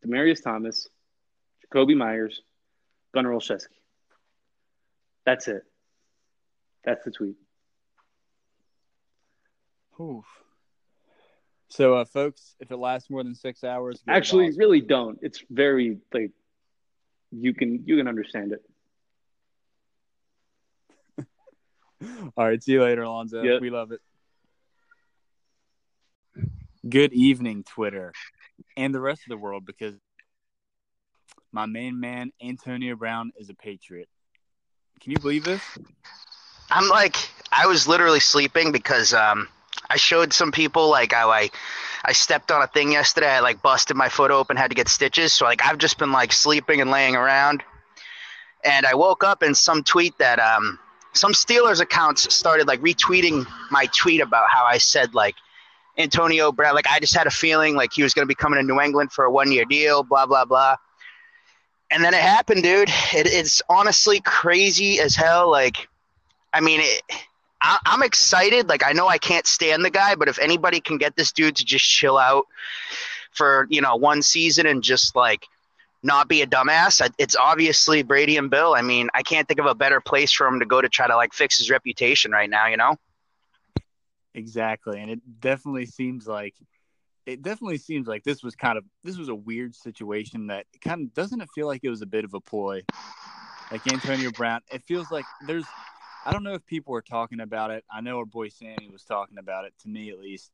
Demaryius 0.05 0.43
Thomas, 0.43 0.87
Jakobi 1.65 1.97
Meyers, 1.97 2.41
Gunner 3.13 3.31
Olszewski. 3.31 3.75
That's 5.25 5.47
it. 5.47 5.63
That's 6.85 7.03
the 7.03 7.11
tweet. 7.11 7.35
Oof. 9.99 10.25
So, 11.67 11.95
uh, 11.95 12.05
folks, 12.05 12.55
if 12.59 12.71
it 12.71 12.77
lasts 12.77 13.09
more 13.09 13.23
than 13.23 13.35
six 13.35 13.63
hours, 13.63 14.01
Actually, 14.07 14.51
really 14.57 14.81
don't. 14.81 15.17
It's 15.21 15.43
very 15.49 15.97
like 16.13 16.31
you 17.31 17.53
can 17.53 17.83
you 17.85 17.97
can 17.97 18.07
understand 18.07 18.53
it. 18.53 18.61
All 22.37 22.45
right. 22.47 22.61
See 22.63 22.73
you 22.73 22.83
later, 22.83 23.03
Alonzo. 23.03 23.41
Yep. 23.41 23.61
We 23.61 23.69
love 23.69 23.91
it. 23.91 24.01
Good 26.87 27.13
evening, 27.13 27.63
Twitter, 27.63 28.13
and 28.77 28.93
the 28.93 28.99
rest 28.99 29.21
of 29.25 29.29
the 29.29 29.37
world, 29.37 29.65
because 29.65 29.95
my 31.51 31.65
main 31.65 31.99
man 31.99 32.31
Antonio 32.41 32.95
Brown 32.95 33.31
is 33.37 33.49
a 33.49 33.53
Patriot. 33.53 34.09
Can 35.01 35.11
you 35.11 35.17
believe 35.17 35.43
this? 35.43 35.61
I'm 36.69 36.87
like, 36.89 37.15
I 37.51 37.67
was 37.67 37.87
literally 37.87 38.19
sleeping 38.19 38.71
because 38.71 39.13
um, 39.13 39.47
I 39.89 39.97
showed 39.97 40.33
some 40.33 40.51
people 40.51 40.89
like 40.89 41.13
how 41.13 41.29
I, 41.29 41.49
I 42.03 42.13
stepped 42.13 42.51
on 42.51 42.61
a 42.61 42.67
thing 42.67 42.91
yesterday. 42.91 43.29
I 43.29 43.39
like 43.39 43.61
busted 43.61 43.95
my 43.95 44.09
foot 44.09 44.31
open, 44.31 44.57
had 44.57 44.71
to 44.71 44.75
get 44.75 44.87
stitches. 44.87 45.33
So 45.33 45.45
like 45.45 45.65
I've 45.65 45.77
just 45.77 45.97
been 45.97 46.11
like 46.11 46.31
sleeping 46.31 46.81
and 46.81 46.91
laying 46.91 47.15
around. 47.15 47.63
And 48.63 48.85
I 48.85 48.93
woke 48.93 49.23
up 49.23 49.43
in 49.43 49.55
some 49.55 49.83
tweet 49.83 50.17
that 50.19 50.39
um 50.39 50.79
some 51.13 51.33
Steelers 51.33 51.79
accounts 51.79 52.33
started 52.33 52.67
like 52.67 52.81
retweeting 52.81 53.45
my 53.69 53.87
tweet 53.97 54.21
about 54.21 54.49
how 54.49 54.65
I 54.65 54.77
said 54.77 55.13
like 55.13 55.35
Antonio 55.97 56.51
Brown. 56.51 56.73
Like 56.75 56.87
I 56.87 56.99
just 56.99 57.15
had 57.15 57.27
a 57.27 57.31
feeling 57.31 57.75
like 57.75 57.93
he 57.93 58.03
was 58.03 58.13
going 58.13 58.23
to 58.23 58.27
be 58.27 58.35
coming 58.35 58.59
to 58.59 58.65
New 58.65 58.81
England 58.81 59.11
for 59.11 59.25
a 59.25 59.31
one 59.31 59.51
year 59.51 59.65
deal. 59.65 60.03
Blah 60.03 60.25
blah 60.25 60.45
blah. 60.45 60.75
And 61.91 62.03
then 62.03 62.15
it 62.15 62.21
happened, 62.21 62.63
dude. 62.63 62.89
It, 62.89 63.27
it's 63.27 63.61
honestly 63.69 64.19
crazy 64.21 64.99
as 64.99 65.15
hell. 65.15 65.51
Like, 65.51 65.87
I 66.51 66.59
mean, 66.59 66.79
it, 66.81 67.03
I, 67.63 67.79
I'm 67.85 68.03
excited. 68.03 68.69
Like 68.69 68.85
I 68.85 68.91
know 68.91 69.07
I 69.07 69.17
can't 69.17 69.47
stand 69.47 69.83
the 69.83 69.89
guy, 69.89 70.15
but 70.15 70.27
if 70.27 70.37
anybody 70.37 70.79
can 70.79 70.97
get 70.97 71.15
this 71.15 71.31
dude 71.31 71.55
to 71.55 71.65
just 71.65 71.85
chill 71.85 72.17
out 72.17 72.45
for 73.31 73.65
you 73.69 73.81
know 73.81 73.95
one 73.95 74.21
season 74.21 74.67
and 74.67 74.83
just 74.83 75.15
like 75.15 75.47
not 76.03 76.27
be 76.27 76.41
a 76.41 76.47
dumbass. 76.47 77.09
It's 77.17 77.35
obviously 77.35 78.03
Brady 78.03 78.37
and 78.37 78.49
Bill. 78.49 78.75
I 78.75 78.81
mean, 78.81 79.09
I 79.13 79.23
can't 79.23 79.47
think 79.47 79.59
of 79.59 79.65
a 79.65 79.73
better 79.73 80.01
place 80.01 80.33
for 80.33 80.45
him 80.45 80.59
to 80.59 80.65
go 80.65 80.81
to 80.81 80.89
try 80.89 81.07
to 81.07 81.15
like 81.15 81.33
fix 81.33 81.57
his 81.57 81.69
reputation 81.69 82.31
right 82.31 82.49
now, 82.49 82.67
you 82.67 82.75
know? 82.75 82.97
Exactly. 84.35 84.99
And 84.99 85.09
it 85.09 85.21
definitely 85.39 85.85
seems 85.85 86.27
like 86.27 86.55
it 87.25 87.41
definitely 87.41 87.77
seems 87.77 88.05
like 88.05 88.23
this 88.25 88.43
was 88.43 88.53
kind 88.55 88.77
of 88.77 88.83
this 89.03 89.17
was 89.17 89.29
a 89.29 89.35
weird 89.35 89.73
situation 89.75 90.47
that 90.47 90.65
kind 90.81 91.03
of 91.03 91.13
doesn't 91.13 91.39
it 91.39 91.47
feel 91.55 91.67
like 91.67 91.81
it 91.83 91.89
was 91.89 92.01
a 92.01 92.05
bit 92.05 92.25
of 92.25 92.33
a 92.33 92.41
ploy. 92.41 92.81
Like 93.71 93.91
Antonio 93.91 94.29
Brown, 94.31 94.61
it 94.71 94.83
feels 94.83 95.09
like 95.09 95.25
there's 95.47 95.65
I 96.25 96.31
don't 96.31 96.43
know 96.43 96.53
if 96.53 96.65
people 96.65 96.93
were 96.93 97.01
talking 97.01 97.41
about 97.41 97.71
it. 97.71 97.83
I 97.91 98.01
know 98.01 98.17
our 98.17 98.25
boy 98.25 98.49
Sammy 98.49 98.89
was 98.91 99.03
talking 99.03 99.37
about 99.37 99.65
it 99.65 99.73
to 99.81 99.89
me 99.89 100.09
at 100.09 100.19
least 100.19 100.51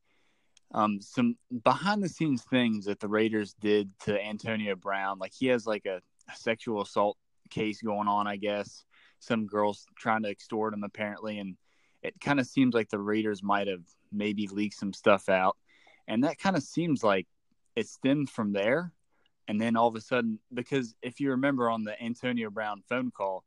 um, 0.72 1.00
some 1.00 1.36
behind 1.64 2.02
the 2.02 2.08
scenes 2.08 2.42
things 2.42 2.84
that 2.84 3.00
the 3.00 3.08
Raiders 3.08 3.54
did 3.54 3.90
to 4.00 4.20
Antonio 4.22 4.76
Brown. 4.76 5.18
Like 5.18 5.32
he 5.36 5.46
has 5.46 5.66
like 5.66 5.86
a, 5.86 6.00
a 6.28 6.36
sexual 6.36 6.82
assault 6.82 7.16
case 7.50 7.82
going 7.82 8.08
on, 8.08 8.26
I 8.26 8.36
guess. 8.36 8.84
Some 9.18 9.46
girls 9.46 9.86
trying 9.96 10.22
to 10.22 10.30
extort 10.30 10.72
him 10.72 10.84
apparently, 10.84 11.38
and 11.38 11.56
it 12.02 12.20
kind 12.20 12.40
of 12.40 12.46
seems 12.46 12.74
like 12.74 12.88
the 12.88 12.98
Raiders 12.98 13.42
might 13.42 13.66
have 13.66 13.82
maybe 14.12 14.46
leaked 14.46 14.76
some 14.76 14.92
stuff 14.92 15.28
out, 15.28 15.56
and 16.08 16.24
that 16.24 16.38
kind 16.38 16.56
of 16.56 16.62
seems 16.62 17.04
like 17.04 17.26
it 17.76 17.86
stemmed 17.88 18.30
from 18.30 18.52
there. 18.52 18.92
And 19.48 19.60
then 19.60 19.76
all 19.76 19.88
of 19.88 19.96
a 19.96 20.00
sudden, 20.00 20.38
because 20.54 20.94
if 21.02 21.18
you 21.18 21.30
remember 21.30 21.68
on 21.68 21.82
the 21.82 22.00
Antonio 22.00 22.50
Brown 22.50 22.82
phone 22.88 23.10
call, 23.10 23.44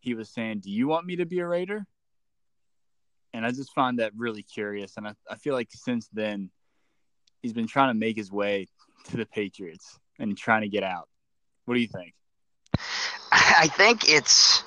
he 0.00 0.14
was 0.14 0.28
saying, 0.28 0.60
"Do 0.60 0.70
you 0.70 0.88
want 0.88 1.06
me 1.06 1.16
to 1.16 1.26
be 1.26 1.38
a 1.40 1.46
Raider?" 1.46 1.86
And 3.32 3.46
I 3.46 3.50
just 3.50 3.72
find 3.72 3.98
that 4.00 4.12
really 4.16 4.42
curious, 4.42 4.96
and 4.96 5.06
I, 5.06 5.14
I 5.30 5.36
feel 5.36 5.54
like 5.54 5.68
since 5.70 6.08
then 6.12 6.50
he's 7.42 7.52
been 7.52 7.66
trying 7.66 7.90
to 7.90 7.98
make 7.98 8.16
his 8.16 8.32
way 8.32 8.66
to 9.10 9.16
the 9.16 9.26
Patriots 9.26 9.98
and 10.18 10.36
trying 10.36 10.62
to 10.62 10.68
get 10.68 10.82
out. 10.82 11.08
What 11.64 11.74
do 11.74 11.80
you 11.80 11.88
think? 11.88 12.14
I 13.32 13.68
think 13.68 14.08
it's. 14.08 14.64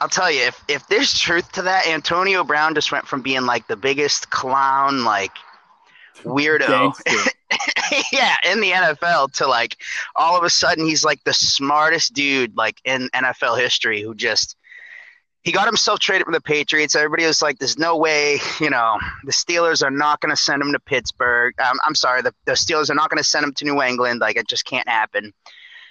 I'll 0.00 0.08
tell 0.08 0.30
you, 0.30 0.42
if 0.42 0.64
if 0.68 0.86
there's 0.86 1.18
truth 1.18 1.50
to 1.52 1.62
that, 1.62 1.88
Antonio 1.88 2.44
Brown 2.44 2.74
just 2.74 2.92
went 2.92 3.06
from 3.06 3.22
being 3.22 3.46
like 3.46 3.66
the 3.66 3.76
biggest 3.76 4.30
clown, 4.30 5.04
like 5.04 5.32
weirdo, 6.22 6.94
yeah, 8.12 8.36
in 8.44 8.60
the 8.60 8.72
NFL 8.72 9.32
to 9.32 9.46
like 9.46 9.76
all 10.16 10.36
of 10.36 10.44
a 10.44 10.50
sudden 10.50 10.86
he's 10.86 11.04
like 11.04 11.22
the 11.24 11.32
smartest 11.32 12.14
dude 12.14 12.56
like 12.56 12.80
in 12.84 13.08
NFL 13.14 13.58
history 13.58 14.02
who 14.02 14.14
just 14.14 14.56
he 15.42 15.52
got 15.52 15.66
himself 15.66 16.00
traded 16.00 16.24
from 16.24 16.34
the 16.34 16.40
Patriots. 16.40 16.94
Everybody 16.94 17.24
was 17.24 17.40
like, 17.40 17.58
"There's 17.58 17.78
no 17.78 17.96
way, 17.96 18.38
you 18.60 18.70
know, 18.70 18.98
the 19.24 19.32
Steelers 19.32 19.82
are 19.82 19.90
not 19.90 20.20
going 20.20 20.30
to 20.30 20.36
send 20.36 20.60
him 20.60 20.72
to 20.72 20.80
Pittsburgh. 20.80 21.54
Um, 21.60 21.78
I'm 21.86 21.94
sorry, 21.94 22.22
the, 22.22 22.34
the 22.44 22.52
Steelers 22.52 22.90
are 22.90 22.94
not 22.94 23.08
going 23.08 23.18
to 23.18 23.28
send 23.28 23.44
him 23.44 23.54
to 23.54 23.64
New 23.64 23.80
England. 23.82 24.20
Like, 24.20 24.36
it 24.36 24.48
just 24.48 24.64
can't 24.64 24.88
happen." 24.88 25.32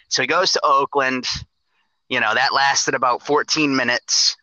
So 0.10 0.22
he 0.22 0.28
goes 0.28 0.52
to 0.54 0.62
Oakland. 0.64 1.26
You 2.10 2.20
know, 2.20 2.34
that 2.34 2.54
lasted 2.54 2.94
about 2.94 3.26
14 3.26 3.76
minutes, 3.76 4.38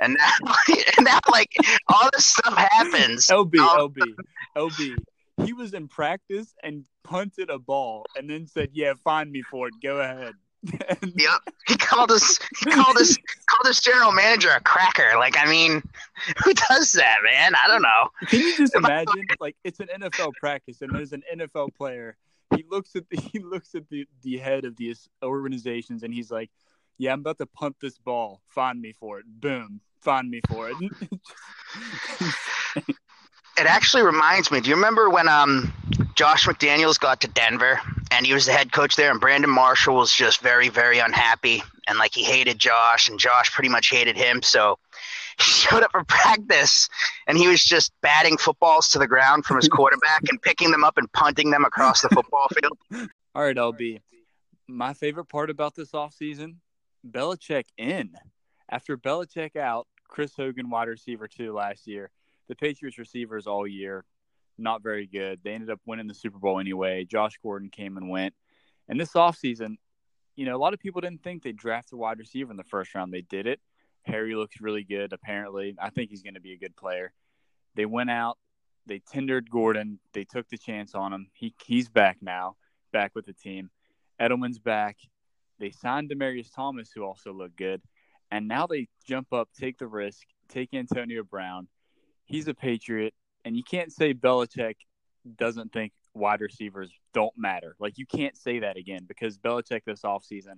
and 0.00 0.14
now, 0.14 0.54
and 0.96 1.06
now 1.06 1.18
like 1.30 1.50
all 1.88 2.08
this 2.12 2.26
stuff 2.26 2.56
happens. 2.56 3.26
LB, 3.26 3.54
LB, 3.54 4.00
LB. 4.56 4.96
He 5.44 5.52
was 5.52 5.74
in 5.74 5.88
practice 5.88 6.54
and 6.62 6.84
punted 7.04 7.50
a 7.50 7.58
ball, 7.58 8.06
and 8.16 8.28
then 8.28 8.46
said, 8.46 8.70
"Yeah, 8.72 8.94
find 9.02 9.30
me 9.30 9.42
for 9.42 9.68
it. 9.68 9.74
Go 9.82 10.00
ahead." 10.00 10.34
yep. 11.16 11.40
He 11.66 11.76
called 11.76 12.12
us 12.12 12.38
he 12.60 12.70
called 12.70 12.96
us 12.96 13.16
called 13.46 13.66
his 13.66 13.80
general 13.80 14.12
manager 14.12 14.50
a 14.50 14.60
cracker. 14.60 15.10
Like, 15.16 15.36
I 15.36 15.50
mean, 15.50 15.82
who 16.44 16.54
does 16.54 16.92
that, 16.92 17.16
man? 17.24 17.52
I 17.62 17.66
don't 17.68 17.82
know. 17.82 18.28
Can 18.28 18.40
you 18.40 18.56
just 18.56 18.74
imagine? 18.76 19.26
like 19.40 19.56
it's 19.64 19.80
an 19.80 19.88
NFL 20.00 20.32
practice 20.40 20.80
and 20.82 20.94
there's 20.94 21.12
an 21.12 21.22
NFL 21.34 21.74
player. 21.74 22.16
He 22.54 22.64
looks 22.70 22.94
at 22.94 23.08
the 23.10 23.20
he 23.32 23.40
looks 23.40 23.74
at 23.74 23.88
the, 23.88 24.06
the 24.22 24.38
head 24.38 24.64
of 24.64 24.76
these 24.76 25.08
organizations 25.22 26.04
and 26.04 26.14
he's 26.14 26.30
like, 26.30 26.50
Yeah, 26.96 27.12
I'm 27.12 27.20
about 27.20 27.38
to 27.38 27.46
punt 27.46 27.76
this 27.80 27.98
ball. 27.98 28.40
Find 28.46 28.80
me 28.80 28.92
for 28.92 29.18
it. 29.18 29.24
Boom. 29.26 29.80
Find 30.00 30.30
me 30.30 30.40
for 30.48 30.70
it. 30.70 30.76
It 33.58 33.66
actually 33.66 34.02
reminds 34.02 34.50
me, 34.50 34.60
do 34.60 34.70
you 34.70 34.76
remember 34.76 35.10
when 35.10 35.28
um 35.28 35.72
Josh 36.14 36.46
McDaniels 36.46 36.98
got 36.98 37.20
to 37.22 37.28
Denver 37.28 37.80
and 38.10 38.26
he 38.26 38.34
was 38.34 38.46
the 38.46 38.52
head 38.52 38.72
coach 38.72 38.96
there, 38.96 39.10
and 39.10 39.20
Brandon 39.20 39.50
Marshall 39.50 39.96
was 39.96 40.12
just 40.12 40.40
very, 40.40 40.68
very 40.68 40.98
unhappy 40.98 41.62
and 41.86 41.98
like 41.98 42.14
he 42.14 42.22
hated 42.22 42.58
Josh, 42.58 43.08
and 43.08 43.18
Josh 43.18 43.50
pretty 43.50 43.68
much 43.68 43.90
hated 43.90 44.16
him. 44.16 44.42
So 44.42 44.78
he 45.38 45.44
showed 45.44 45.82
up 45.82 45.90
for 45.92 46.04
practice 46.04 46.88
and 47.26 47.38
he 47.38 47.48
was 47.48 47.64
just 47.64 47.92
batting 48.02 48.36
footballs 48.36 48.88
to 48.90 48.98
the 48.98 49.06
ground 49.06 49.44
from 49.44 49.56
his 49.56 49.68
quarterback 49.72 50.22
and 50.28 50.40
picking 50.40 50.70
them 50.70 50.84
up 50.84 50.98
and 50.98 51.10
punting 51.12 51.50
them 51.50 51.64
across 51.64 52.02
the 52.02 52.08
football 52.10 52.46
field. 52.60 53.08
All 53.34 53.42
right, 53.42 53.56
LB. 53.56 54.00
My 54.68 54.94
favorite 54.94 55.26
part 55.26 55.50
about 55.50 55.74
this 55.74 55.92
offseason 55.92 56.56
Belichick 57.08 57.64
in. 57.76 58.10
After 58.70 58.96
Belichick 58.96 59.56
out, 59.56 59.86
Chris 60.08 60.34
Hogan, 60.36 60.70
wide 60.70 60.88
receiver 60.88 61.26
two 61.26 61.52
last 61.52 61.86
year, 61.86 62.10
the 62.48 62.56
Patriots 62.56 62.98
receivers 62.98 63.46
all 63.46 63.66
year 63.66 64.04
not 64.58 64.82
very 64.82 65.06
good. 65.06 65.40
They 65.42 65.52
ended 65.52 65.70
up 65.70 65.80
winning 65.86 66.06
the 66.06 66.14
Super 66.14 66.38
Bowl 66.38 66.60
anyway. 66.60 67.04
Josh 67.04 67.38
Gordon 67.42 67.68
came 67.68 67.96
and 67.96 68.08
went. 68.08 68.34
And 68.88 68.98
this 68.98 69.12
offseason, 69.12 69.76
you 70.36 70.46
know, 70.46 70.56
a 70.56 70.58
lot 70.58 70.74
of 70.74 70.80
people 70.80 71.00
didn't 71.00 71.22
think 71.22 71.42
they'd 71.42 71.56
draft 71.56 71.92
a 71.92 71.96
wide 71.96 72.18
receiver 72.18 72.50
in 72.50 72.56
the 72.56 72.64
first 72.64 72.94
round. 72.94 73.12
They 73.12 73.22
did 73.22 73.46
it. 73.46 73.60
Harry 74.04 74.34
looks 74.34 74.60
really 74.60 74.84
good, 74.84 75.12
apparently. 75.12 75.76
I 75.80 75.90
think 75.90 76.10
he's 76.10 76.22
going 76.22 76.34
to 76.34 76.40
be 76.40 76.52
a 76.52 76.58
good 76.58 76.76
player. 76.76 77.12
They 77.74 77.86
went 77.86 78.10
out, 78.10 78.36
they 78.86 78.98
tendered 78.98 79.48
Gordon, 79.50 80.00
they 80.12 80.24
took 80.24 80.48
the 80.48 80.58
chance 80.58 80.94
on 80.94 81.12
him. 81.12 81.28
He 81.32 81.54
he's 81.64 81.88
back 81.88 82.18
now, 82.20 82.56
back 82.92 83.12
with 83.14 83.26
the 83.26 83.32
team. 83.32 83.70
Edelman's 84.20 84.58
back. 84.58 84.96
They 85.58 85.70
signed 85.70 86.10
Demaryius 86.10 86.52
Thomas, 86.54 86.90
who 86.92 87.04
also 87.04 87.32
looked 87.32 87.56
good. 87.56 87.80
And 88.30 88.48
now 88.48 88.66
they 88.66 88.88
jump 89.06 89.32
up, 89.32 89.48
take 89.58 89.78
the 89.78 89.86
risk, 89.86 90.26
take 90.48 90.74
Antonio 90.74 91.22
Brown. 91.22 91.68
He's 92.32 92.48
a 92.48 92.54
Patriot 92.54 93.12
and 93.44 93.54
you 93.54 93.62
can't 93.62 93.92
say 93.92 94.14
Belichick 94.14 94.76
doesn't 95.36 95.70
think 95.70 95.92
wide 96.14 96.40
receivers 96.40 96.90
don't 97.12 97.36
matter. 97.36 97.76
Like 97.78 97.98
you 97.98 98.06
can't 98.06 98.34
say 98.36 98.60
that 98.60 98.78
again 98.78 99.04
because 99.06 99.36
Belichick 99.36 99.82
this 99.84 100.00
offseason, 100.00 100.54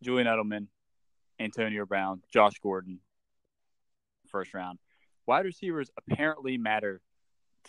Julian 0.00 0.28
Edelman, 0.28 0.68
Antonio 1.40 1.86
Brown, 1.86 2.22
Josh 2.32 2.60
Gordon, 2.62 3.00
first 4.28 4.54
round. 4.54 4.78
Wide 5.26 5.44
receivers 5.44 5.90
apparently 5.98 6.56
matter 6.56 7.00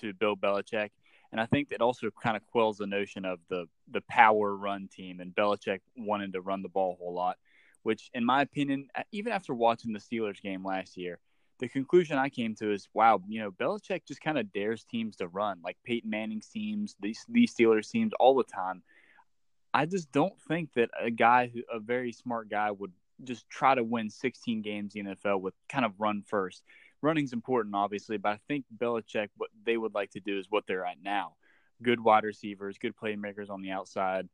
to 0.01 0.13
Bill 0.13 0.35
Belichick. 0.35 0.89
And 1.31 1.41
I 1.41 1.47
think 1.47 1.69
that 1.69 1.81
also 1.81 2.09
kind 2.21 2.37
of 2.37 2.45
quells 2.45 2.77
the 2.77 2.85
notion 2.85 3.25
of 3.25 3.39
the 3.49 3.65
the 3.91 4.01
power 4.07 4.55
run 4.55 4.89
team 4.89 5.21
and 5.21 5.33
Belichick 5.33 5.79
wanting 5.97 6.33
to 6.33 6.41
run 6.41 6.61
the 6.61 6.69
ball 6.69 6.93
a 6.93 7.03
whole 7.03 7.15
lot, 7.15 7.37
which 7.81 8.11
in 8.13 8.23
my 8.23 8.43
opinion, 8.43 8.89
even 9.11 9.33
after 9.33 9.55
watching 9.55 9.91
the 9.91 9.99
Steelers 9.99 10.39
game 10.39 10.63
last 10.63 10.97
year, 10.97 11.19
the 11.59 11.67
conclusion 11.67 12.17
I 12.17 12.29
came 12.29 12.55
to 12.55 12.71
is, 12.71 12.87
wow, 12.93 13.21
you 13.27 13.39
know, 13.39 13.51
Belichick 13.51 14.05
just 14.07 14.21
kind 14.21 14.37
of 14.37 14.53
dares 14.53 14.83
teams 14.83 15.17
to 15.17 15.27
run, 15.27 15.59
like 15.63 15.77
Peyton 15.83 16.09
Manning's 16.09 16.47
teams, 16.47 16.95
these 16.99 17.25
these 17.27 17.53
Steelers 17.53 17.89
teams 17.89 18.13
all 18.19 18.35
the 18.35 18.43
time. 18.43 18.83
I 19.73 19.85
just 19.85 20.11
don't 20.11 20.39
think 20.47 20.73
that 20.73 20.89
a 20.99 21.11
guy, 21.11 21.51
who, 21.53 21.61
a 21.71 21.79
very 21.79 22.11
smart 22.11 22.49
guy, 22.49 22.71
would 22.71 22.91
just 23.23 23.49
try 23.49 23.75
to 23.75 23.83
win 23.83 24.09
16 24.09 24.61
games 24.61 24.95
in 24.95 25.05
the 25.05 25.15
NFL 25.15 25.41
with 25.41 25.55
kind 25.67 25.85
of 25.85 25.93
run 25.99 26.23
first. 26.25 26.63
Running's 27.01 27.33
important, 27.33 27.75
obviously, 27.75 28.17
but 28.17 28.29
I 28.29 28.39
think 28.47 28.65
Belichick, 28.75 29.29
what 29.37 29.49
they 29.65 29.77
would 29.77 29.93
like 29.93 30.11
to 30.11 30.19
do 30.19 30.37
is 30.37 30.47
what 30.49 30.65
they're 30.67 30.85
at 30.85 31.01
now: 31.03 31.35
good 31.81 31.99
wide 31.99 32.23
receivers, 32.23 32.77
good 32.77 32.95
playmakers 32.95 33.49
on 33.49 33.61
the 33.61 33.71
outside. 33.71 34.29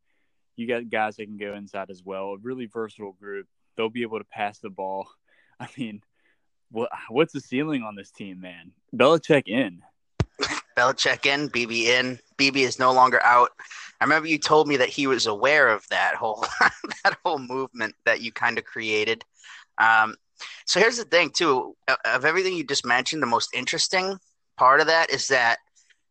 You 0.56 0.68
got 0.68 0.90
guys 0.90 1.16
that 1.16 1.26
can 1.26 1.38
go 1.38 1.56
inside 1.56 1.90
as 1.90 2.04
well. 2.04 2.34
A 2.34 2.38
really 2.38 2.68
versatile 2.68 3.14
group. 3.14 3.48
They'll 3.76 3.90
be 3.90 4.04
able 4.04 4.20
to 4.20 4.26
pass 4.26 4.60
the 4.60 4.70
ball. 4.70 5.08
I 5.60 5.68
mean, 5.78 6.02
what 6.74 6.90
what's 7.10 7.34
the 7.34 7.40
ceiling 7.40 7.84
on 7.84 7.96
this 7.96 8.12
team, 8.12 8.42
man? 8.42 8.72
Belichick 8.96 9.48
in. 9.48 9.82
Belichick 10.78 11.26
in, 11.26 11.50
BB 11.50 11.86
in. 11.86 12.20
BB 12.38 12.58
is 12.58 12.80
no 12.80 12.92
longer 12.92 13.24
out. 13.24 13.52
I 14.02 14.04
remember 14.04 14.28
you 14.28 14.40
told 14.40 14.68
me 14.68 14.76
that 14.78 14.90
he 14.90 15.08
was 15.08 15.28
aware 15.28 15.70
of 15.70 15.88
that 15.90 16.16
whole 16.16 16.46
that 17.04 17.18
whole 17.24 17.40
movement 17.40 17.96
that 18.06 18.22
you 18.22 18.32
kind 18.32 18.58
of 18.58 18.66
created. 18.66 19.24
Um, 19.78 20.16
so 20.66 20.80
here's 20.80 20.98
the 20.98 21.06
thing, 21.06 21.30
too. 21.30 21.76
Of 22.06 22.26
everything 22.26 22.56
you 22.56 22.66
just 22.66 22.86
mentioned, 22.86 23.22
the 23.22 23.28
most 23.28 23.54
interesting 23.54 24.18
part 24.58 24.82
of 24.82 24.88
that 24.88 25.10
is 25.12 25.28
that 25.28 25.60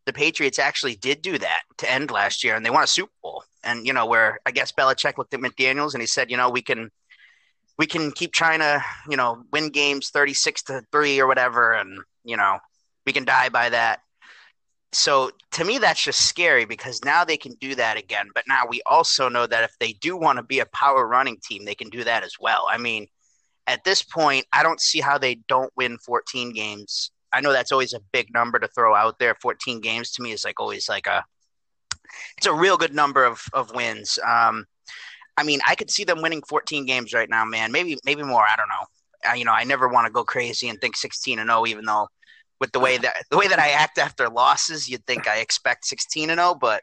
the 0.07 0.13
Patriots 0.13 0.59
actually 0.59 0.97
did 0.97 1.23
do 1.23 1.39
that 1.39 1.63
to 1.79 1.91
end 1.91 2.11
last 2.11 2.43
year, 2.43 2.55
and 2.55 2.65
they 2.65 2.71
won 2.71 2.85
a 2.85 2.87
Super 2.87 3.13
Bowl. 3.23 3.45
And 3.65 3.87
you 3.87 3.93
know, 3.93 4.07
where 4.07 4.39
I 4.47 4.53
guess 4.53 4.73
Belichick 4.73 5.19
looked 5.19 5.35
at 5.35 5.41
McDaniel's 5.41 5.95
and 5.95 6.01
he 6.01 6.07
said, 6.07 6.31
you 6.31 6.37
know, 6.37 6.51
we 6.51 6.63
can 6.63 6.91
we 7.83 7.87
can 7.87 8.13
keep 8.13 8.33
trying 8.33 8.61
to 8.61 8.81
you 9.11 9.17
know 9.17 9.43
win 9.53 9.69
games 9.69 10.11
thirty 10.11 10.35
six 10.35 10.63
to 10.63 10.83
three 10.93 11.19
or 11.19 11.27
whatever, 11.27 11.73
and 11.73 11.99
you 12.23 12.37
know 12.37 12.59
we 13.05 13.13
can 13.13 13.25
die 13.25 13.49
by 13.49 13.69
that. 13.71 13.99
So 14.93 15.33
to 15.53 15.65
me, 15.65 15.79
that's 15.79 16.01
just 16.01 16.29
scary 16.29 16.65
because 16.65 17.05
now 17.05 17.25
they 17.25 17.37
can 17.37 17.55
do 17.55 17.75
that 17.75 17.97
again. 17.97 18.29
But 18.37 18.45
now 18.47 18.67
we 18.69 18.83
also 18.87 19.29
know 19.29 19.49
that 19.49 19.65
if 19.65 19.73
they 19.81 19.95
do 19.95 20.17
want 20.17 20.37
to 20.37 20.45
be 20.45 20.61
a 20.61 20.67
power 20.67 21.09
running 21.09 21.39
team, 21.43 21.65
they 21.65 21.75
can 21.75 21.89
do 21.89 22.05
that 22.05 22.23
as 22.23 22.35
well. 22.39 22.69
I 22.71 22.79
mean, 22.79 23.09
at 23.67 23.83
this 23.83 24.05
point, 24.05 24.47
I 24.53 24.63
don't 24.63 24.81
see 24.81 25.01
how 25.01 25.19
they 25.19 25.41
don't 25.49 25.73
win 25.77 25.99
14 25.99 26.53
games. 26.53 27.11
I 27.33 27.41
know 27.41 27.53
that's 27.53 27.73
always 27.73 27.95
a 27.95 28.01
big 28.13 28.33
number 28.33 28.61
to 28.61 28.69
throw 28.69 28.95
out 28.95 29.19
there. 29.19 29.35
14 29.43 29.81
games 29.81 30.13
to 30.13 30.23
me 30.23 30.31
is 30.31 30.45
like 30.45 30.61
always 30.61 30.89
like 30.89 31.09
a 31.09 31.25
it's 32.37 32.47
a 32.47 32.55
real 32.55 32.77
good 32.77 32.95
number 32.95 33.25
of 33.25 33.43
of 33.53 33.75
wins. 33.75 34.21
Um, 34.25 34.67
I 35.37 35.45
mean, 35.45 35.61
I 35.67 35.75
could 35.75 35.91
see 35.91 36.05
them 36.05 36.23
winning 36.23 36.43
14 36.47 36.87
games 36.87 37.13
right 37.13 37.29
now, 37.29 37.45
man. 37.45 37.73
Maybe 37.73 37.97
maybe 38.05 38.23
more. 38.23 38.43
I 38.43 38.57
don't 38.57 38.69
know. 38.69 39.31
Uh, 39.31 39.35
you 39.35 39.45
know, 39.45 39.53
I 39.53 39.65
never 39.65 39.89
want 39.89 40.07
to 40.07 40.13
go 40.13 40.25
crazy 40.25 40.69
and 40.69 40.81
think 40.81 40.97
16 40.97 41.39
and 41.39 41.49
0, 41.49 41.67
even 41.67 41.85
though 41.85 42.09
with 42.61 42.73
the 42.73 42.81
way 42.81 42.99
that 42.99 43.25
the 43.31 43.39
way 43.39 43.49
that 43.49 43.59
I 43.59 43.71
act 43.71 43.99
after 43.99 44.29
losses, 44.29 44.89
you'd 44.89 45.07
think 45.07 45.29
I 45.29 45.39
expect 45.39 45.85
16 45.87 46.31
and 46.31 46.39
0, 46.39 46.57
but 46.61 46.83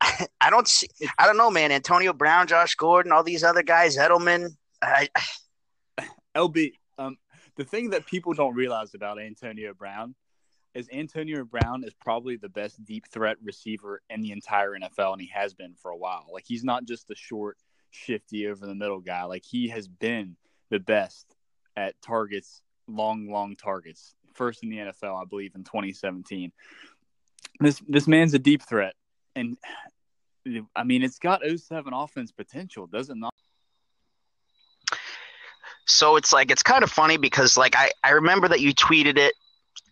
I, 0.00 0.26
I 0.40 0.50
don't 0.50 0.68
see. 0.68 0.88
I 1.18 1.26
don't 1.26 1.36
know, 1.36 1.50
man. 1.50 1.72
Antonio 1.72 2.12
Brown, 2.12 2.46
Josh 2.46 2.74
Gordon, 2.74 3.12
all 3.12 3.22
these 3.22 3.44
other 3.44 3.62
guys, 3.62 3.96
Edelman. 3.96 4.50
I, 4.82 5.08
LB, 6.34 6.72
um, 6.98 7.16
the 7.56 7.64
thing 7.64 7.90
that 7.90 8.06
people 8.06 8.32
don't 8.32 8.54
realize 8.54 8.94
about 8.94 9.20
Antonio 9.20 9.74
Brown 9.74 10.14
is 10.74 10.88
Antonio 10.92 11.44
Brown 11.44 11.84
is 11.84 11.94
probably 11.94 12.36
the 12.36 12.48
best 12.48 12.82
deep 12.84 13.06
threat 13.08 13.36
receiver 13.42 14.00
in 14.08 14.20
the 14.22 14.32
entire 14.32 14.72
NFL, 14.72 15.12
and 15.12 15.20
he 15.20 15.28
has 15.28 15.54
been 15.54 15.74
for 15.74 15.90
a 15.90 15.96
while. 15.96 16.26
Like 16.32 16.44
he's 16.46 16.64
not 16.64 16.84
just 16.84 17.10
a 17.10 17.14
short, 17.14 17.58
shifty 17.90 18.46
over 18.46 18.66
the 18.66 18.74
middle 18.74 19.00
guy. 19.00 19.24
Like 19.24 19.44
he 19.44 19.68
has 19.68 19.86
been 19.86 20.36
the 20.70 20.80
best 20.80 21.36
at 21.76 22.00
targets, 22.02 22.62
long, 22.88 23.30
long 23.30 23.56
targets. 23.56 24.14
First 24.34 24.62
in 24.62 24.70
the 24.70 24.78
NFL, 24.78 25.20
I 25.20 25.24
believe, 25.26 25.54
in 25.54 25.64
2017. 25.64 26.52
This 27.60 27.82
this 27.86 28.08
man's 28.08 28.32
a 28.32 28.38
deep 28.38 28.62
threat, 28.62 28.94
and 29.36 29.58
I 30.74 30.84
mean, 30.84 31.02
it's 31.02 31.18
got 31.18 31.42
07 31.44 31.92
offense 31.92 32.32
potential, 32.32 32.86
does 32.86 33.10
it 33.10 33.16
not? 33.16 33.32
So 35.86 36.16
it's 36.16 36.32
like 36.32 36.50
it's 36.50 36.62
kind 36.62 36.82
of 36.82 36.90
funny 36.90 37.18
because 37.18 37.58
like 37.58 37.76
I 37.76 37.90
I 38.02 38.10
remember 38.10 38.48
that 38.48 38.60
you 38.60 38.74
tweeted 38.74 39.18
it 39.18 39.34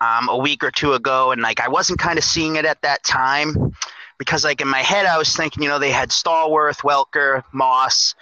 um, 0.01 0.29
a 0.29 0.37
week 0.37 0.65
or 0.65 0.71
two 0.71 0.95
ago, 0.95 1.33
and 1.33 1.43
like 1.43 1.61
I 1.61 1.69
wasn't 1.69 1.99
kind 1.99 2.19
of 2.19 2.25
seeing 2.25 2.57
it 2.57 2.65
at 2.65 2.81
that 2.83 3.03
time 3.05 3.75
because 4.21 4.45
like 4.45 4.61
in 4.61 4.69
my 4.69 4.83
head 4.83 5.07
I 5.07 5.17
was 5.17 5.35
thinking, 5.35 5.63
you 5.63 5.69
know, 5.71 5.79
they 5.79 5.91
had 5.91 6.11
Stallworth, 6.11 6.83
Welker, 6.83 7.43
Moss, 7.53 8.15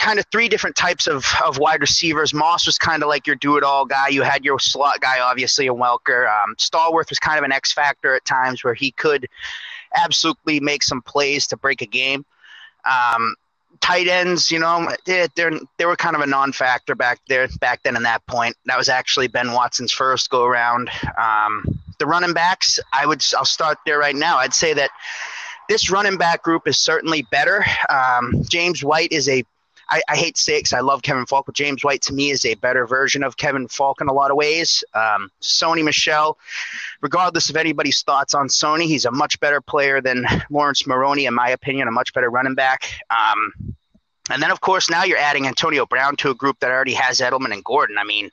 kind 0.00 0.18
of 0.18 0.26
three 0.32 0.48
different 0.48 0.74
types 0.74 1.06
of, 1.06 1.24
of 1.44 1.58
wide 1.58 1.80
receivers. 1.80 2.34
Moss 2.34 2.66
was 2.66 2.78
kind 2.78 3.04
of 3.04 3.08
like 3.08 3.28
your 3.28 3.36
do-it-all 3.36 3.86
guy. 3.86 4.08
You 4.08 4.22
had 4.22 4.44
your 4.44 4.58
slot 4.58 5.00
guy, 5.00 5.20
obviously, 5.20 5.68
and 5.68 5.76
Welker. 5.76 6.28
Um, 6.28 6.56
Stallworth 6.56 7.10
was 7.10 7.20
kind 7.20 7.38
of 7.38 7.44
an 7.44 7.52
X 7.52 7.72
factor 7.72 8.16
at 8.16 8.24
times 8.24 8.64
where 8.64 8.74
he 8.74 8.90
could 8.90 9.28
absolutely 9.94 10.58
make 10.58 10.82
some 10.82 11.00
plays 11.00 11.46
to 11.46 11.56
break 11.56 11.80
a 11.80 11.86
game. 11.86 12.26
Um, 12.84 13.36
tight 13.80 14.08
ends, 14.08 14.50
you 14.50 14.58
know, 14.58 14.88
they 15.04 15.28
they 15.34 15.84
were 15.84 15.96
kind 15.96 16.16
of 16.16 16.22
a 16.22 16.26
non-factor 16.26 16.94
back 16.94 17.20
there 17.28 17.48
back 17.60 17.82
then. 17.82 17.96
In 17.96 18.02
that 18.04 18.26
point, 18.26 18.56
that 18.66 18.76
was 18.76 18.88
actually 18.88 19.28
Ben 19.28 19.52
Watson's 19.52 19.92
first 19.92 20.30
go 20.30 20.44
around. 20.44 20.90
Um, 21.18 21.64
the 21.98 22.06
running 22.06 22.32
backs, 22.32 22.78
I 22.92 23.06
would 23.06 23.24
I'll 23.36 23.44
start 23.44 23.78
there 23.86 23.98
right 23.98 24.16
now. 24.16 24.38
I'd 24.38 24.54
say 24.54 24.74
that 24.74 24.90
this 25.68 25.90
running 25.90 26.16
back 26.16 26.42
group 26.42 26.68
is 26.68 26.78
certainly 26.78 27.26
better. 27.30 27.64
Um, 27.88 28.42
James 28.48 28.84
White 28.84 29.12
is 29.12 29.28
a 29.28 29.44
I, 29.88 30.02
I 30.08 30.16
hate 30.16 30.40
because 30.46 30.72
I 30.72 30.80
love 30.80 31.02
Kevin 31.02 31.26
Faulk, 31.26 31.46
but 31.46 31.54
James 31.54 31.84
White 31.84 32.02
to 32.02 32.12
me 32.12 32.30
is 32.30 32.44
a 32.44 32.54
better 32.54 32.86
version 32.86 33.22
of 33.22 33.36
Kevin 33.36 33.68
Faulk 33.68 34.00
in 34.00 34.08
a 34.08 34.12
lot 34.12 34.30
of 34.30 34.36
ways. 34.36 34.82
Um, 34.94 35.30
Sony 35.40 35.84
Michel, 35.84 36.38
regardless 37.00 37.50
of 37.50 37.56
anybody's 37.56 38.02
thoughts 38.02 38.34
on 38.34 38.48
Sony, 38.48 38.86
he's 38.86 39.04
a 39.04 39.10
much 39.10 39.38
better 39.40 39.60
player 39.60 40.00
than 40.00 40.26
Lawrence 40.50 40.86
Maroney, 40.86 41.26
in 41.26 41.34
my 41.34 41.50
opinion, 41.50 41.88
a 41.88 41.92
much 41.92 42.12
better 42.12 42.30
running 42.30 42.54
back. 42.54 42.90
Um, 43.10 43.74
and 44.30 44.42
then, 44.42 44.50
of 44.50 44.60
course, 44.60 44.90
now 44.90 45.04
you're 45.04 45.18
adding 45.18 45.46
Antonio 45.46 45.86
Brown 45.86 46.16
to 46.16 46.30
a 46.30 46.34
group 46.34 46.58
that 46.60 46.70
already 46.70 46.94
has 46.94 47.20
Edelman 47.20 47.52
and 47.52 47.64
Gordon. 47.64 47.96
I 47.98 48.04
mean, 48.04 48.30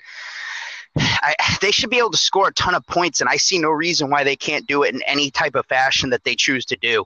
I, 0.95 1.35
they 1.61 1.71
should 1.71 1.89
be 1.89 1.99
able 1.99 2.11
to 2.11 2.17
score 2.17 2.47
a 2.47 2.53
ton 2.53 2.75
of 2.75 2.85
points, 2.87 3.21
and 3.21 3.29
I 3.29 3.37
see 3.37 3.59
no 3.59 3.69
reason 3.69 4.09
why 4.09 4.23
they 4.23 4.35
can't 4.35 4.67
do 4.67 4.83
it 4.83 4.93
in 4.93 5.01
any 5.03 5.31
type 5.31 5.55
of 5.55 5.65
fashion 5.67 6.09
that 6.09 6.23
they 6.23 6.35
choose 6.35 6.65
to 6.65 6.75
do. 6.75 7.05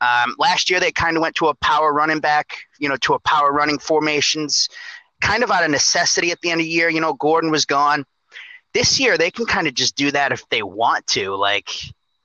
Um, 0.00 0.34
last 0.38 0.70
year, 0.70 0.80
they 0.80 0.92
kind 0.92 1.16
of 1.16 1.20
went 1.20 1.34
to 1.36 1.48
a 1.48 1.54
power 1.54 1.92
running 1.92 2.20
back, 2.20 2.56
you 2.78 2.88
know, 2.88 2.96
to 2.98 3.14
a 3.14 3.18
power 3.20 3.52
running 3.52 3.78
formations, 3.78 4.68
kind 5.20 5.42
of 5.42 5.50
out 5.50 5.64
of 5.64 5.70
necessity 5.70 6.30
at 6.30 6.40
the 6.40 6.50
end 6.50 6.60
of 6.60 6.64
the 6.64 6.70
year. 6.70 6.88
You 6.88 7.00
know, 7.00 7.14
Gordon 7.14 7.50
was 7.50 7.66
gone. 7.66 8.04
This 8.72 9.00
year, 9.00 9.18
they 9.18 9.30
can 9.30 9.46
kind 9.46 9.66
of 9.66 9.74
just 9.74 9.96
do 9.96 10.10
that 10.12 10.32
if 10.32 10.48
they 10.48 10.62
want 10.62 11.06
to. 11.08 11.34
Like, 11.34 11.70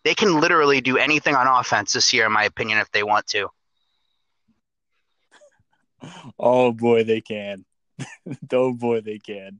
they 0.03 0.13
can 0.13 0.39
literally 0.39 0.79
do 0.79 0.97
anything 0.97 1.35
on 1.35 1.47
offense 1.47 1.93
this 1.93 2.13
year, 2.13 2.25
in 2.27 2.31
my 2.31 2.43
opinion, 2.43 2.77
if 2.77 2.91
they 2.91 3.03
want 3.03 3.27
to. 3.27 3.49
Oh 6.37 6.71
boy, 6.71 7.03
they 7.03 7.21
can. 7.21 7.65
oh 8.53 8.73
boy, 8.73 9.01
they 9.01 9.17
can. 9.17 9.59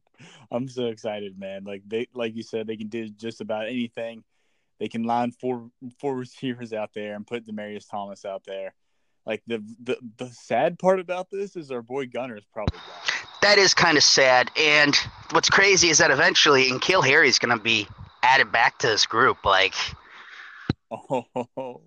I'm 0.51 0.67
so 0.67 0.85
excited, 0.85 1.39
man. 1.39 1.63
Like 1.63 1.81
they, 1.87 2.07
like 2.13 2.35
you 2.35 2.43
said, 2.43 2.67
they 2.67 2.77
can 2.77 2.87
do 2.87 3.09
just 3.09 3.41
about 3.41 3.65
anything. 3.65 4.23
They 4.79 4.87
can 4.87 5.03
line 5.03 5.31
four 5.31 5.69
four 5.99 6.15
receivers 6.15 6.73
out 6.73 6.91
there 6.93 7.15
and 7.15 7.25
put 7.25 7.45
Demaryius 7.47 7.89
Thomas 7.89 8.25
out 8.25 8.43
there. 8.45 8.73
Like 9.25 9.41
the 9.47 9.63
the 9.83 9.97
the 10.17 10.29
sad 10.29 10.77
part 10.77 10.99
about 10.99 11.29
this 11.31 11.55
is 11.55 11.71
our 11.71 11.81
boy 11.81 12.07
Gunner 12.07 12.37
is 12.37 12.45
probably 12.53 12.77
gone. 12.77 13.27
That 13.41 13.57
is 13.57 13.73
kind 13.73 13.97
of 13.97 14.03
sad. 14.03 14.51
And 14.57 14.95
what's 15.31 15.49
crazy 15.49 15.89
is 15.89 15.97
that 15.99 16.11
eventually, 16.11 16.69
N'Keal 16.71 17.03
Harry's 17.03 17.39
going 17.39 17.55
to 17.55 17.63
be 17.63 17.87
added 18.21 18.51
back 18.51 18.79
to 18.79 18.87
this 18.87 19.05
group. 19.05 19.43
Like, 19.45 19.73
oh 20.91 21.25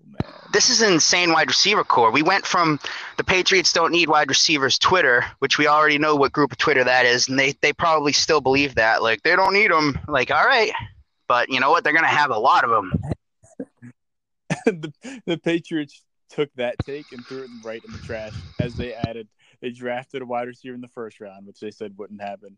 man, 0.05 0.31
this 0.51 0.69
is 0.69 0.81
an 0.81 0.93
insane 0.93 1.31
wide 1.31 1.47
receiver 1.47 1.83
corps. 1.83 2.11
We 2.11 2.23
went 2.23 2.45
from 2.45 2.79
the 3.17 3.23
Patriots 3.23 3.71
don't 3.71 3.91
need 3.91 4.09
wide 4.09 4.29
receivers 4.29 4.77
Twitter, 4.77 5.25
which 5.39 5.57
we 5.57 5.67
already 5.67 5.97
know 5.97 6.15
what 6.15 6.33
group 6.33 6.51
of 6.51 6.57
Twitter 6.57 6.83
that 6.83 7.05
is, 7.05 7.29
and 7.29 7.39
they 7.39 7.53
they 7.61 7.71
probably 7.71 8.13
still 8.13 8.41
believe 8.41 8.75
that. 8.75 9.01
Like, 9.01 9.23
they 9.23 9.35
don't 9.35 9.53
need 9.53 9.71
them. 9.71 9.97
Like, 10.07 10.31
all 10.31 10.45
right, 10.45 10.71
but 11.29 11.49
you 11.49 11.61
know 11.61 11.69
what? 11.69 11.85
They're 11.85 11.93
going 11.93 12.03
to 12.03 12.09
have 12.09 12.31
a 12.31 12.37
lot 12.37 12.65
of 12.65 12.71
them. 12.71 12.91
the, 14.65 15.21
the 15.25 15.37
Patriots 15.37 16.03
took 16.29 16.49
that 16.55 16.75
take 16.83 17.05
and 17.11 17.25
threw 17.25 17.43
it 17.43 17.49
right 17.63 17.81
in 17.85 17.93
the 17.93 17.99
trash 17.99 18.33
as 18.59 18.75
they 18.75 18.93
added. 18.93 19.29
They 19.61 19.69
drafted 19.69 20.23
a 20.23 20.25
wide 20.25 20.47
receiver 20.47 20.75
in 20.75 20.81
the 20.81 20.87
first 20.87 21.21
round, 21.21 21.45
which 21.45 21.59
they 21.59 21.71
said 21.71 21.97
wouldn't 21.97 22.21
happen. 22.21 22.57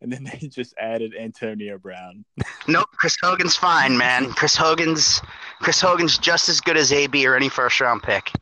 And 0.00 0.12
then 0.12 0.24
they 0.40 0.48
just 0.48 0.74
added 0.78 1.14
Antonio 1.18 1.78
Brown. 1.78 2.24
nope, 2.68 2.88
Chris 2.92 3.16
Hogan's 3.22 3.56
fine, 3.56 3.96
man. 3.96 4.30
Chris 4.32 4.56
Hogan's 4.56 5.22
Chris 5.60 5.80
Hogan's 5.80 6.18
just 6.18 6.48
as 6.48 6.60
good 6.60 6.76
as 6.76 6.92
AB 6.92 7.24
or 7.24 7.36
any 7.36 7.48
first 7.48 7.80
round 7.80 8.02
pick. 8.02 8.32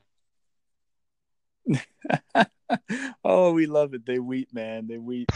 oh, 3.24 3.52
we 3.52 3.66
love 3.66 3.94
it. 3.94 4.06
They 4.06 4.18
weep, 4.18 4.52
man. 4.52 4.86
They 4.86 4.98
weep. 4.98 5.30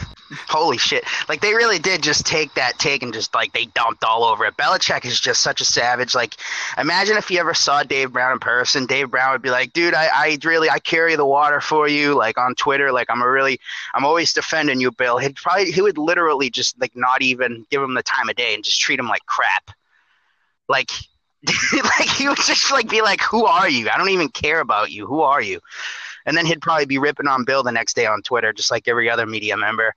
Holy 0.47 0.77
shit! 0.77 1.03
Like 1.27 1.41
they 1.41 1.53
really 1.53 1.79
did 1.79 2.01
just 2.01 2.25
take 2.25 2.53
that 2.55 2.79
take 2.79 3.03
and 3.03 3.13
just 3.13 3.33
like 3.33 3.53
they 3.53 3.65
dumped 3.65 4.03
all 4.03 4.23
over 4.23 4.45
it. 4.45 4.57
Belichick 4.57 5.05
is 5.05 5.19
just 5.19 5.41
such 5.41 5.61
a 5.61 5.65
savage. 5.65 6.15
Like, 6.15 6.35
imagine 6.77 7.17
if 7.17 7.29
you 7.29 7.39
ever 7.39 7.53
saw 7.53 7.83
Dave 7.83 8.13
Brown 8.13 8.33
in 8.33 8.39
person. 8.39 8.85
Dave 8.85 9.11
Brown 9.11 9.31
would 9.31 9.41
be 9.41 9.49
like, 9.49 9.73
"Dude, 9.73 9.93
I, 9.93 10.09
I 10.13 10.37
really 10.43 10.69
I 10.69 10.79
carry 10.79 11.15
the 11.15 11.25
water 11.25 11.61
for 11.61 11.87
you." 11.87 12.15
Like 12.15 12.37
on 12.37 12.55
Twitter, 12.55 12.91
like 12.91 13.09
I'm 13.09 13.21
a 13.21 13.29
really 13.29 13.59
I'm 13.93 14.05
always 14.05 14.33
defending 14.33 14.79
you, 14.79 14.91
Bill. 14.91 15.17
He'd 15.17 15.35
probably 15.35 15.71
he 15.71 15.81
would 15.81 15.97
literally 15.97 16.49
just 16.49 16.79
like 16.79 16.95
not 16.95 17.21
even 17.21 17.65
give 17.69 17.81
him 17.81 17.93
the 17.93 18.03
time 18.03 18.29
of 18.29 18.35
day 18.35 18.53
and 18.53 18.63
just 18.63 18.79
treat 18.79 18.99
him 18.99 19.07
like 19.07 19.25
crap. 19.25 19.71
Like 20.67 20.91
like 21.73 22.07
he 22.07 22.27
would 22.29 22.37
just 22.37 22.71
like 22.71 22.89
be 22.89 23.01
like, 23.01 23.21
"Who 23.21 23.45
are 23.45 23.69
you? 23.69 23.89
I 23.89 23.97
don't 23.97 24.09
even 24.09 24.29
care 24.29 24.59
about 24.59 24.91
you. 24.91 25.07
Who 25.07 25.21
are 25.21 25.41
you?" 25.41 25.59
And 26.25 26.35
then 26.35 26.45
he'd 26.45 26.61
probably 26.61 26.85
be 26.85 26.97
ripping 26.97 27.27
on 27.27 27.43
Bill 27.43 27.63
the 27.63 27.71
next 27.71 27.95
day 27.95 28.05
on 28.05 28.21
Twitter, 28.21 28.53
just 28.53 28.71
like 28.71 28.87
every 28.87 29.09
other 29.09 29.25
media 29.25 29.57
member. 29.57 29.95